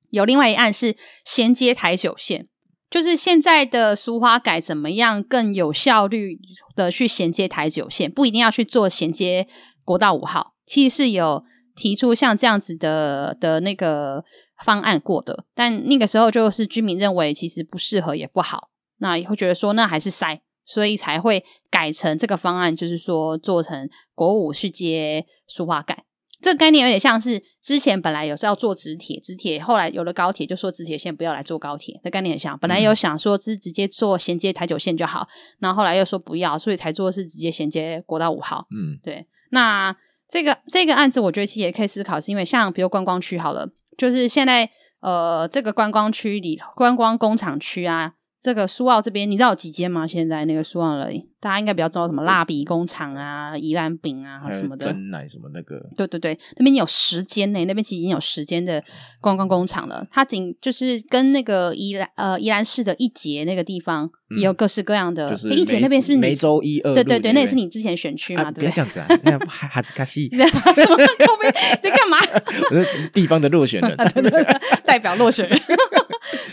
[0.10, 2.48] 有另外一案是衔接台九线。
[2.94, 6.40] 就是现在的苏花改怎么样更有效率
[6.76, 9.48] 的去衔接台九线，不一定要去做衔接
[9.84, 11.44] 国道五号，其实是有
[11.76, 14.24] 提出像这样子的的那个
[14.64, 18.70] 方案过的，但那个时候就是居民认为其实不适合也不好，
[19.00, 26.04] 那也会觉得说那还是塞，所以才会改成这个方案，就是说做成国五去接苏花改。
[26.44, 32.60] 这个概念有点像是之前本来有时候要做直铁，直铁后来有了高铁，就说直铁线不要来坐高铁，这概念很像。
[32.60, 35.28] 本来有想说是直接做衔接台九线就好，
[35.60, 38.68] 然后后来又说不要，所以才做是直接衔接国道五号。
[38.70, 39.26] 嗯，对。
[39.52, 39.96] 那
[40.28, 44.70] 这个这个案子，我觉得其实也可以思考，是因为像比如观光区好了，就是现在
[45.00, 48.14] 呃这个观光区里观光工厂区啊。
[48.44, 50.06] 这个苏澳这边，你知道有几间吗？
[50.06, 55.82] 现在那个苏澳那里，大家应该比较知道什么蜡笔工厂啊、宜兰饼啊什么的，真奶什么那个。
[55.96, 58.84] 对对对，那边有十间呢，那边其实已经有十间的
[59.22, 60.06] 观光工厂了。
[60.12, 65.30] 它仅就是跟那个宜兰呃宜兰市的一节那个地地方也有各式各样的。
[65.30, 66.94] 就是一节那边是不是梅州一二？
[66.94, 68.52] 对对对，那也是你之前选区嘛？
[68.52, 68.66] 对不对？
[68.68, 70.28] 别这样子啊， 那哈兹卡西。
[70.76, 70.98] 什么？
[70.98, 72.18] 后面在干嘛？
[72.72, 74.46] 我是地方的落选人，对对对，
[74.86, 75.58] 代表落选人，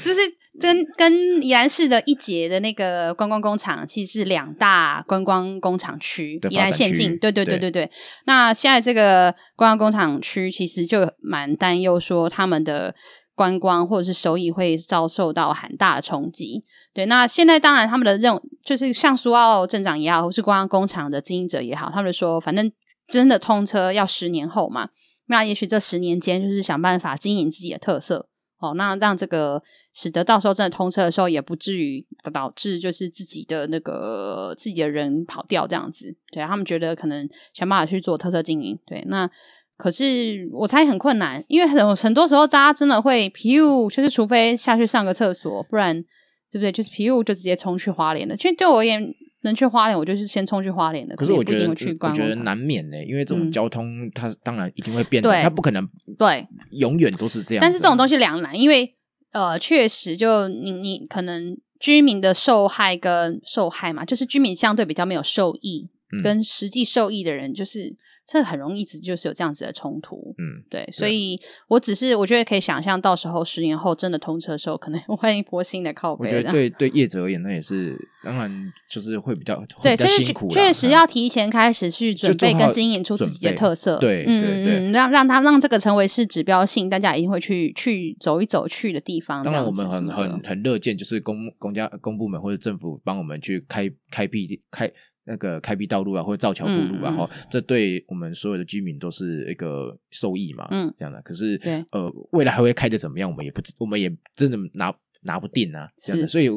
[0.00, 0.20] 就是。
[0.60, 7.18] 跟跟宜兰市的一节的那个观光工厂，其实是两大观光工厂区，宜兰县境。
[7.18, 7.90] 对对对对对。
[8.26, 12.94] 那现在这个观光工厂区，其实就蛮担忧，说他们的
[13.34, 16.62] 观光或者是收益会遭受到很大的冲击。
[16.92, 22.70] 对，那现在当然他们的任务就是像苏澳镇长也好，或是观光工厂的经营者也好，他们说反正
[23.08, 24.90] 真的通车要十年后嘛，
[25.26, 28.29] 那也许这十年间就是想办法经营自己的特色。
[28.60, 36.14] 哦，那让这个使得到时候真的通车的时候，也不至于导致就是自己的那个自己的人跑掉这样子。
[36.30, 38.78] 对，他们觉得可能想办法去做特色经营。
[38.86, 39.28] 对，那
[39.76, 46.04] 可是我猜很困难，因为很很多时候大家真的会皮乌，就是除非下去上个厕所，不然
[46.50, 46.72] 对不对？
[46.72, 48.36] 就是皮如就直接冲去花莲了。
[48.36, 49.14] 其实对我而言。
[49.42, 51.16] 能去花莲，我就是先冲去花莲的。
[51.16, 55.88] 可是我觉得，去我觉得难免呢，因为这种交通，它当然一定会变，它不可能
[56.18, 57.62] 对永远都是这样。
[57.62, 58.94] 但是这种东西两难，因为
[59.32, 65.88] 呃，确实就你你可能居民的受害跟受害嘛，就是居民相对比较没有受益，
[66.22, 67.96] 跟实际受益的人就是。
[68.32, 70.32] 这很容易，一直就是有这样子的冲突。
[70.38, 71.36] 嗯，对，所以
[71.66, 76.28] 我只是我觉得可以想象，到时候十年后真的通车的时候，可能会一波新的靠背。
[76.28, 80.22] 我觉得对对业者而言，那也是当然就是会比较对，就是。
[80.52, 83.98] 确实要提前开始去准备跟经营出自己的特色。
[83.98, 89.42] 对，嗯对对，让让他让这个成为是指标性，大家一定会去去走一走去的地方。
[89.42, 94.88] 当然，我们很很很乐见，就是公公家公部门或者政府帮我们去开开辟开。
[95.30, 101.22] 那个开辟道路啊，或者造桥铺路啊，哈、嗯嗯，这对我们所有的居民都是一个受益嘛，嗯，这样的。
[101.22, 106.26] 可是，对，呃，未来还会开的怎么样，我们也不知，我们也真的拿拿不定啊，这样的。
[106.26, 106.48] 所以，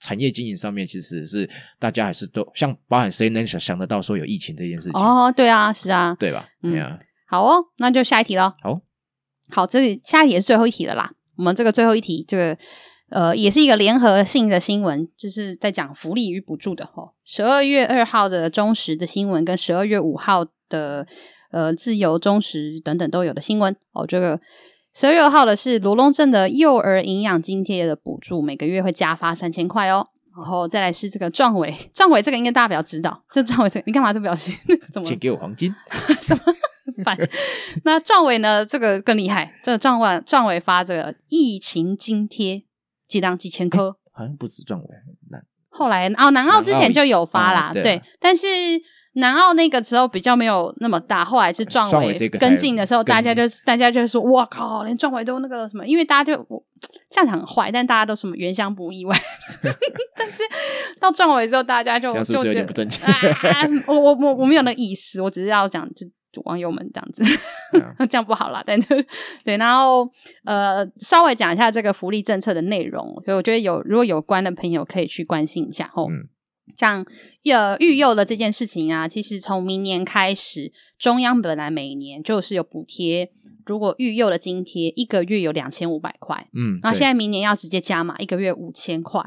[0.00, 1.48] 产业经营上面其实是
[1.78, 5.00] 大家还是都像，包含谁能想想得到说有疫情这件事情？
[5.00, 6.48] 哦，对啊，是啊，对吧？
[6.64, 6.98] 嗯，对啊，
[7.28, 8.52] 好哦，那就下一题喽。
[8.60, 8.80] 好，
[9.50, 11.12] 好，这个下一题也是最后一题了啦。
[11.36, 12.58] 我们这个最后一题，这个。
[13.10, 17.12] 呃，也是一个联合性的新闻，就是在讲福利与补助的哦。
[17.24, 21.06] 十二月二号的中时的新闻，跟十二月五号的
[21.52, 24.04] 呃自由、中时等等都有的新闻哦。
[24.06, 24.40] 这个
[24.92, 30.08] 十二月二号的是罗龙镇的幼儿营养津贴的补助，每个月会加发三千块哦。
[30.36, 34.54] 然后再来是这个壮伟，壮伟这个应该大家比较知道，这壮伟这个你干嘛这表情？
[34.92, 35.08] 怎么？
[35.08, 35.72] 请给我黄金？
[36.20, 36.42] 什么？
[37.04, 37.16] 反
[37.84, 38.66] 那壮伟呢？
[38.66, 42.64] 这个更厉害，这个壮伟壮伟发这个疫情津贴。
[43.08, 44.88] 几档几千颗，好像不止壮伟
[45.30, 45.44] 南。
[45.68, 48.02] 后来哦，南澳之前就有发啦，对，对。
[48.18, 48.46] 但是
[49.12, 56.64] 南澳那个时候比较没有那么大，后来是壮伟跟进的时候，大家就大家就说：“哇靠，连壮伟都那个什么？”因为大家就
[57.10, 59.14] 这样很坏，但大家都什么原乡不意外。
[60.16, 60.42] 但是
[60.98, 63.04] 到壮伟之后，大家就就觉得不正确。
[63.04, 66.06] 啊，我我我我没有那个意思，我只是要讲就。
[66.44, 67.22] 网友们这样子，
[68.10, 68.62] 这样不好啦。
[68.64, 69.06] 但是
[69.44, 70.10] 对，然后
[70.44, 76.08] 呃，稍微讲一下这个福利政策的内容，所以我觉得有如果有关的朋友可以去关心一下吼。
[76.10, 76.28] 嗯，
[76.76, 77.06] 像
[77.50, 83.30] 呃育幼的这件事情啊，其实从明年开始，中央本来每年就是有补贴，
[83.64, 89.22] 如果育幼的津贴一个月有两千五百块，嗯，然后现在明年要直接加码，一个月五千块，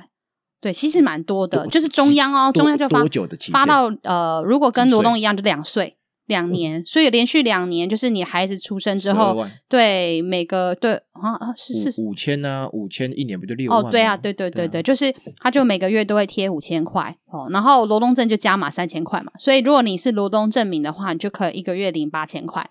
[0.62, 3.04] 对，其实蛮多的，就是中央哦，中央就发
[3.52, 5.96] 发到呃，如果跟罗东一样，就两岁。
[6.30, 13.80] 两年，所以连续两年，就是你孩子出生之后，对每个对啊啊是是五千呢，五千一年不就六万？
[13.80, 15.12] 哦，对啊，对对对对，就是
[15.42, 22.70] 他就每个月都会贴五千块哦，然后罗东镇就加码三千块嘛，所以如果你是罗东镇民的话，你就可以一个月领八千块，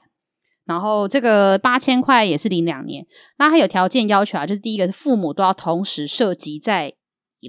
[0.65, 3.05] 然后这个八千块也是领两年，
[3.39, 6.95] 那他有条件要求啊，就是第一个是父母都要同时涉及在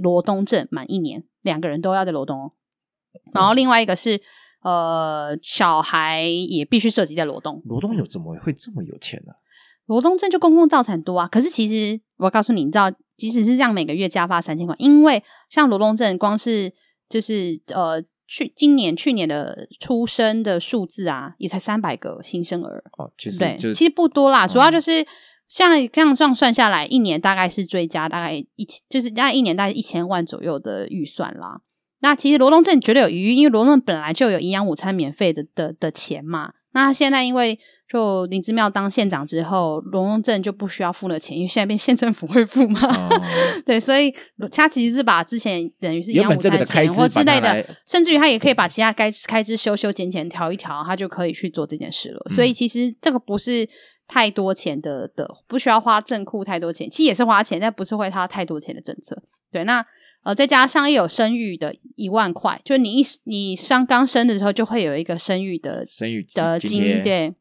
[0.02, 2.52] 罗东镇满一年，两个人都要在罗东哦，
[3.32, 4.20] 然后另外一个是。
[4.62, 7.62] 呃，小孩也必须涉及在罗东。
[7.66, 9.32] 罗东有怎么会这么有钱呢？
[9.32, 9.36] 啊？
[9.86, 11.28] 罗东镇就公共造产多啊。
[11.28, 16.74] 可是其实我告诉你，你知道，即使是这样，每个月加发三千块，因为像罗东镇，光是
[17.08, 22.84] 就是呃，去今年去年的出生的数字啊，也才三百个新生儿。
[22.98, 24.46] 哦，其实对，其实不多啦。
[24.46, 25.06] 主要就是
[25.48, 31.62] 像这样这样算下来，一年大概是追加大概一千，就是大概一年大概一千万左右的预算啦。
[32.02, 37.60] 那其实罗东镇绝对有余裕，因为罗东镇本来就有营养午餐免费的的的钱嘛，那他现在因为
[37.92, 42.80] 就林之妙当县长之后，罗东镇就不需要付了钱，因为现在变县政府会付嘛。
[42.86, 43.22] 哦、
[43.66, 44.14] 对，所以
[44.52, 52.22] 他其实是把之前等于是营养午餐的钱或之类的，甚至于他也可以把其他该开支修修剪剪调一调，他就可以去做这件事了。
[52.30, 53.68] 嗯、所以其实这个不是
[54.08, 59.22] 太多钱的的，不需要花镇库太多钱，其实也是花钱，但不是会花太多钱的政策。
[59.52, 59.86] 对，那。
[60.30, 67.34] 呃，再加上又有生育的一万块，就你一你上刚生的时候就会有一个生育的生育的金对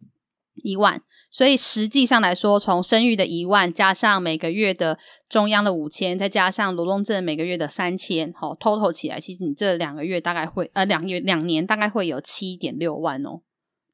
[0.62, 13.43] 一万，所以实际上来说，从生育的一万加上每个月的中央的五千，再加上罗东镇每个月的三千，哦，total 起来，其实你这两个月大概会呃两月两年大概会有七点六万哦。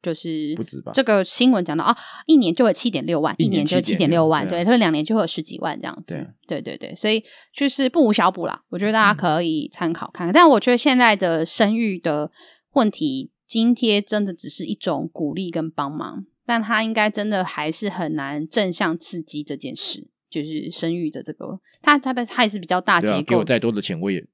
[0.05, 0.93] 就是不止吧？
[0.95, 1.97] 这个新闻讲到啊，
[2.27, 7.25] 一年就有七点六万，一年就七点六万，对，他说两年就会有十几万这样子，对对对，所以
[7.55, 8.63] 就是不无小补啦。
[8.69, 12.31] 我觉得大家可以参考看看，但我觉得现在的生育的
[12.75, 24.27] 问题津贴真的只是一种鼓励跟帮忙，但他应该真的还是很难正向刺激这件事，就是生育的这个，他他他也是比较大结构，给我再多的钱我也。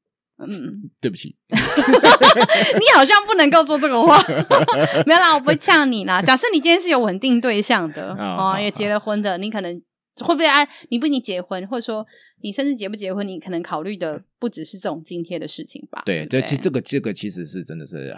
[0.46, 4.18] 嗯， 对不起， 你好像不能够说这个话，
[5.06, 6.22] 没有啦，我不会呛你啦。
[6.22, 9.80] 假设你今天是有稳定对象的，哦，也结了婚的，你可能。
[10.24, 10.66] 会不会啊？
[10.88, 12.06] 你不一定结婚，或者说
[12.42, 16.02] 你甚至结不结婚，你可能考虑的不只是这种津贴的事情吧？
[16.04, 18.16] 对，这其实这个这个其实是真的是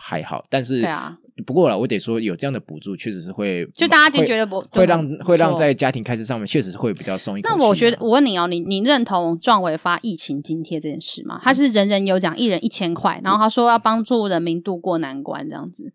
[0.00, 1.16] 还好，但是对啊，
[1.46, 7.56] 不过了，我得说有这样的补助，确实是会就大家就觉得不会让会让在家庭开支上面确实是会比较松一口气。
[7.56, 11.40] 那我觉得我问你哦，你你认同壮伟发疫情津贴这件事吗？
[11.42, 15.92] 他是人人有奖，一人一千块，然后他说要帮助人民度过难关，这样子。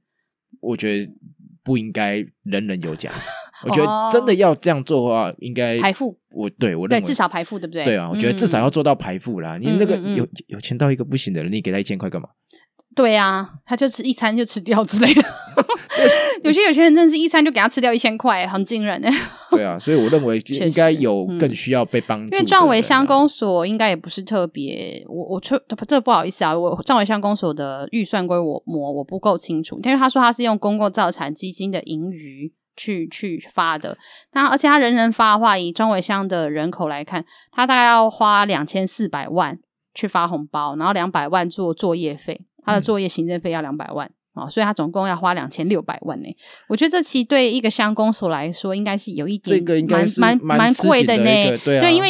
[0.61, 1.11] 我觉得。
[1.63, 3.13] 不应该人人有奖，
[3.65, 6.17] 我觉得真的要这样做的话，应该排富。
[6.31, 7.83] 我对我认为对至少排富，对不对？
[7.85, 9.57] 对啊，我觉得至少要做到排富啦。
[9.57, 12.29] 你那个有有钱到一个不行的人，你给他一千块干嘛？
[12.95, 15.21] 对啊，他就吃一餐就吃掉之类的。
[16.43, 19.11] 有些有钱人真的是一餐就给他吃掉一千块，很惊人哎。
[19.51, 22.33] 对啊，所以我认为应该有更需要被帮助。
[22.33, 29.79] 因为壮维乡公所应该也不是特别，我我这这不好意思啊，我壮维乡公所的预算归我摸，我不够清楚。
[29.81, 33.97] 但是他说他是用公共造产基金的盈余去 去发的，
[34.33, 39.57] 那而且他人人发的话，以壮维乡的人口来看，他大概要花两千四百万
[39.95, 44.11] 去发红包，然后两百万做作业费，他的作业行政费要两百万。
[44.39, 46.27] 嗯哦，所以他总共要花两千六百万呢。
[46.67, 51.57] 我觉得这期对一个乡公所来说，应该是有一点蛮蛮蛮贵的呢。
[51.63, 52.09] 对，对，因为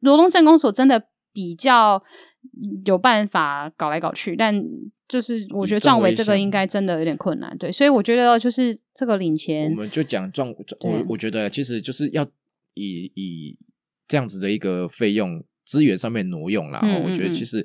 [0.00, 1.02] 罗东镇公所真的
[1.32, 2.02] 比较
[2.84, 4.62] 有办法搞来搞去，但
[5.08, 7.56] 就是我觉得壮伟这个应该真的有点困难。
[7.58, 10.48] 对，所以我觉得就是这个领钱，我们就讲壮，
[10.80, 12.24] 我我觉得其实就是要
[12.74, 13.58] 以以
[14.06, 16.80] 这样子的一个费用资源上面挪用啦。
[16.82, 17.64] 嗯嗯嗯，我觉得其实。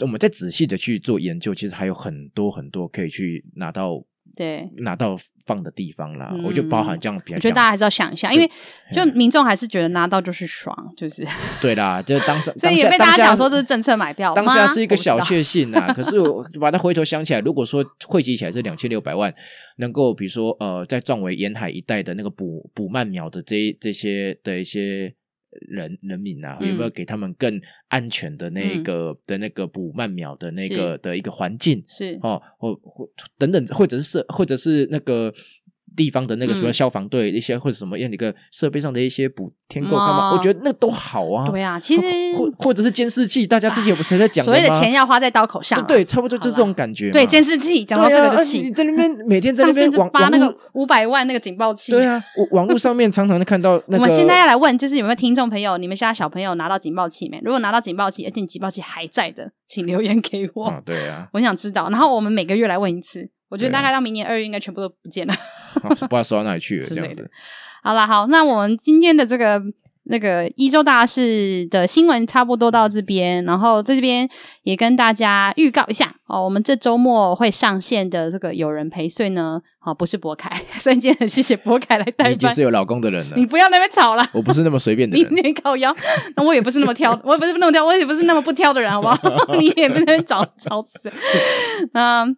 [0.00, 4.02] 我们再仔细的去做研究，其实还有很多很多可以去拿到，
[4.34, 6.30] 对，拿到放的地方啦。
[6.32, 8.50] 嗯、我就包含这样，比较，我觉得大家还是要想一下，因为
[8.92, 11.24] 就民众还是觉得拿到就是爽，就是
[11.62, 15.92] 对啦，就当时 所以也被大家讲说这是政策买票，当下是一个小确幸啊。
[15.94, 19.32] 可是我 把它回头想起来，如果说汇集起来这两千六百万，
[19.76, 25.14] 能够比如说呃，在壮维沿海一带的那个补补鳗苗的这这些的一些。
[25.60, 31.82] 人人民啊，有没有给他们更安全的那个、嗯、的那个捕慢苗的那个的一个环境？
[31.86, 35.32] 是哦，或或等等，或者是或者是那个。
[35.94, 40.32] 地方的那个什么消防队一些或者什么样的一个设备上的一些补添购干嘛？
[40.32, 41.48] 我觉得那都好啊。
[41.48, 42.02] 对啊，其实
[42.36, 47.10] 或或者是监视器，大家之前不是在讲所谓的钱要花在刀口上，对，差不多就是这种感觉。
[47.10, 51.92] 对，监视器讲到这个就气，你在那边每天在那边网发那个五百万那个警报器。
[51.92, 54.02] 对啊，网络上面常常看到 那个。
[54.02, 57.40] 我们现在要来问，就是有没有听众朋友，你们家小朋友拿到警报器没？
[57.42, 60.82] 如果拿到警报器，而且警报器还在的，请留言给我。
[60.84, 61.88] 对啊，我想知道。
[61.90, 63.30] 然后我们每个月来问一次。
[63.48, 65.32] 我觉得大概到明年二月应该全部都不见了，
[65.88, 67.30] 不知道收到哪里去了这样子。
[67.82, 69.62] 好了，好，那我们今天的这个
[70.08, 74.28] 那个一周大事的新闻差不多到这边，然后在这边
[74.64, 82.32] 也跟大家预告一下哦，我们这周末会上线的这个有人陪睡呢，哦，不是博凯， 所以今天很谢谢博凯来代班。
[82.32, 85.94] 已经是有老公的人了，你不要那边吵了，我不是那么随便的人，你你靠腰，
[86.36, 89.18] 那我也不是那么挑，我也不是那么挑，我也不是那么不挑的人，好不好？
[89.58, 91.12] 你也不能找找死，
[91.94, 92.36] 嗯。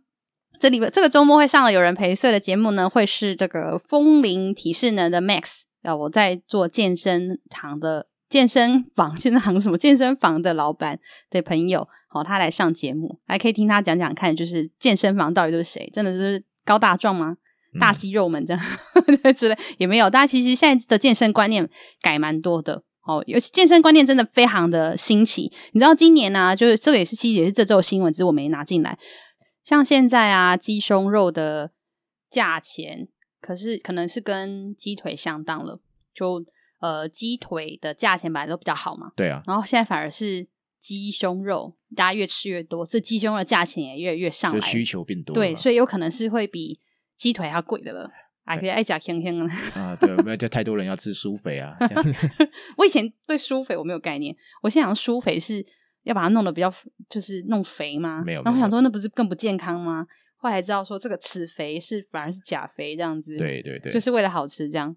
[0.59, 10.99] 这里边这个周末会上了有人陪睡的节目呢，会是这个风铃提示能的 Max，啊，我在做健身堂的健身房， 健身房什么健身房的老板
[11.31, 17.37] 的朋友，好，他来上节目，还可以听他讲讲看，就是健身房到底都是谁，真的是高大壮吗？
[17.79, 18.63] 大肌肉们这样、
[19.23, 21.69] 嗯、 之类也没有，大家其实现在的健身观念
[22.01, 25.53] 改蛮多的，哦，尤其健身观念真的非常的新奇。
[25.73, 28.99] 你知道今年呢、啊，就是这个也是其实也是这周新闻，只是我没拿进来。
[29.69, 31.73] 像现在啊，鸡胸肉的
[32.31, 33.07] 价钱，
[33.39, 35.79] 可是可能是跟鸡腿相当了，
[36.15, 36.43] 就
[36.81, 40.49] 呃鸡腿的价钱本来都比较好嘛，对啊，然后现在反而是
[40.81, 46.81] 鸡胸肉，大家越吃越多，所以鸡胸肉的价钱也越来越上来，需求变多，对，所以有可能是会比
[47.19, 48.11] 鸡腿还要贵的了。
[48.47, 49.95] 还可以爱甲香香了啊！
[50.01, 51.77] 对，没有就太多人要吃苏肥啊。
[52.79, 55.63] 我以前对苏肥我没有概念，我现在想苏肥是
[56.09, 56.73] 要把它弄得比较，
[57.09, 58.23] 就是弄肥吗？
[58.27, 58.43] 没有。
[58.43, 60.07] 然后我想说，那不是更不健康吗？
[60.41, 63.37] 后来知道说，这个此肥是反而是假肥这样子。
[63.37, 64.97] 对对对，就是为了好吃这样。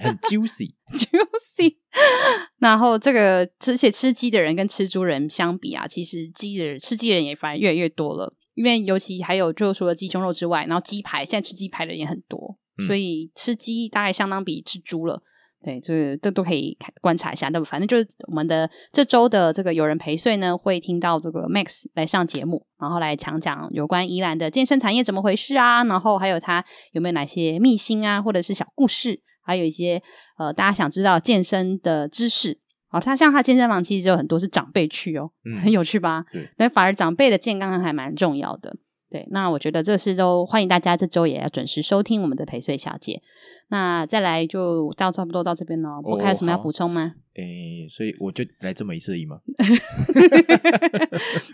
[0.00, 0.74] 很 juicy，juicy。
[0.98, 1.76] Juicy
[2.58, 12.58] 然后这个而且吃鸡的人跟吃猪人相比啊，其实鸡的人吃鸡的人也反而越来越多了，因为尤其还有就除了鸡胸肉之外，然后鸡排现在吃鸡排的人也很多。
[12.88, 15.22] 所以吃鸡大概相当比吃猪了，
[15.64, 17.48] 对，这个这都可以观察一下。
[17.48, 26.62] 那么反正就是我们的这周的这个有人陪睡呢，会听到这个 Max 来上节目，然后来讲讲有关宜兰的健身产业怎么回事啊，然后还有他
[26.92, 30.02] 有没有哪些秘辛啊，或者是小故事，还有一些
[30.38, 32.60] 呃大家想知道健身的知识。
[32.90, 36.24] 哦，他像他健身房其实有很多是长辈去哦，嗯，很有趣吧？
[36.30, 38.76] 对，那反而长辈的健康还蛮重要的。
[39.14, 43.22] 对，那我觉得这是都欢迎大家这周也要准时收听我们的陪睡小姐。
[43.68, 47.12] 那再来就到差不多到这边了，我还有什么要补充吗？
[47.36, 49.38] 诶、欸，所以我就来这么一次而已吗？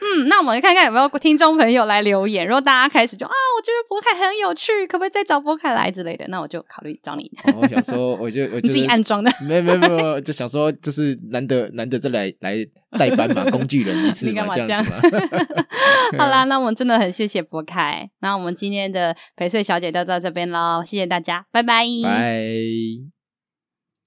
[0.01, 2.47] 嗯，那我们看看有没有听众朋友来留言。
[2.47, 6.27] 如果大家开始就啊，我觉得博凯很有趣，可不可以再找博凯来之类的？
[6.29, 7.31] 那我就考虑找你。
[7.57, 12.57] 我想说，我就我 就自己安装的，没有没有没有，就想说，就是难得难得再来来
[12.99, 14.97] 代班嘛，工具人一次嘛，这样子嘛。
[16.19, 18.11] 好啦，那我们真的很谢谢博凯。
[18.21, 21.85] 那我们今天的陪睡小姐就到这边喽，谢谢大家，拜拜。
[22.03, 23.20] 拜。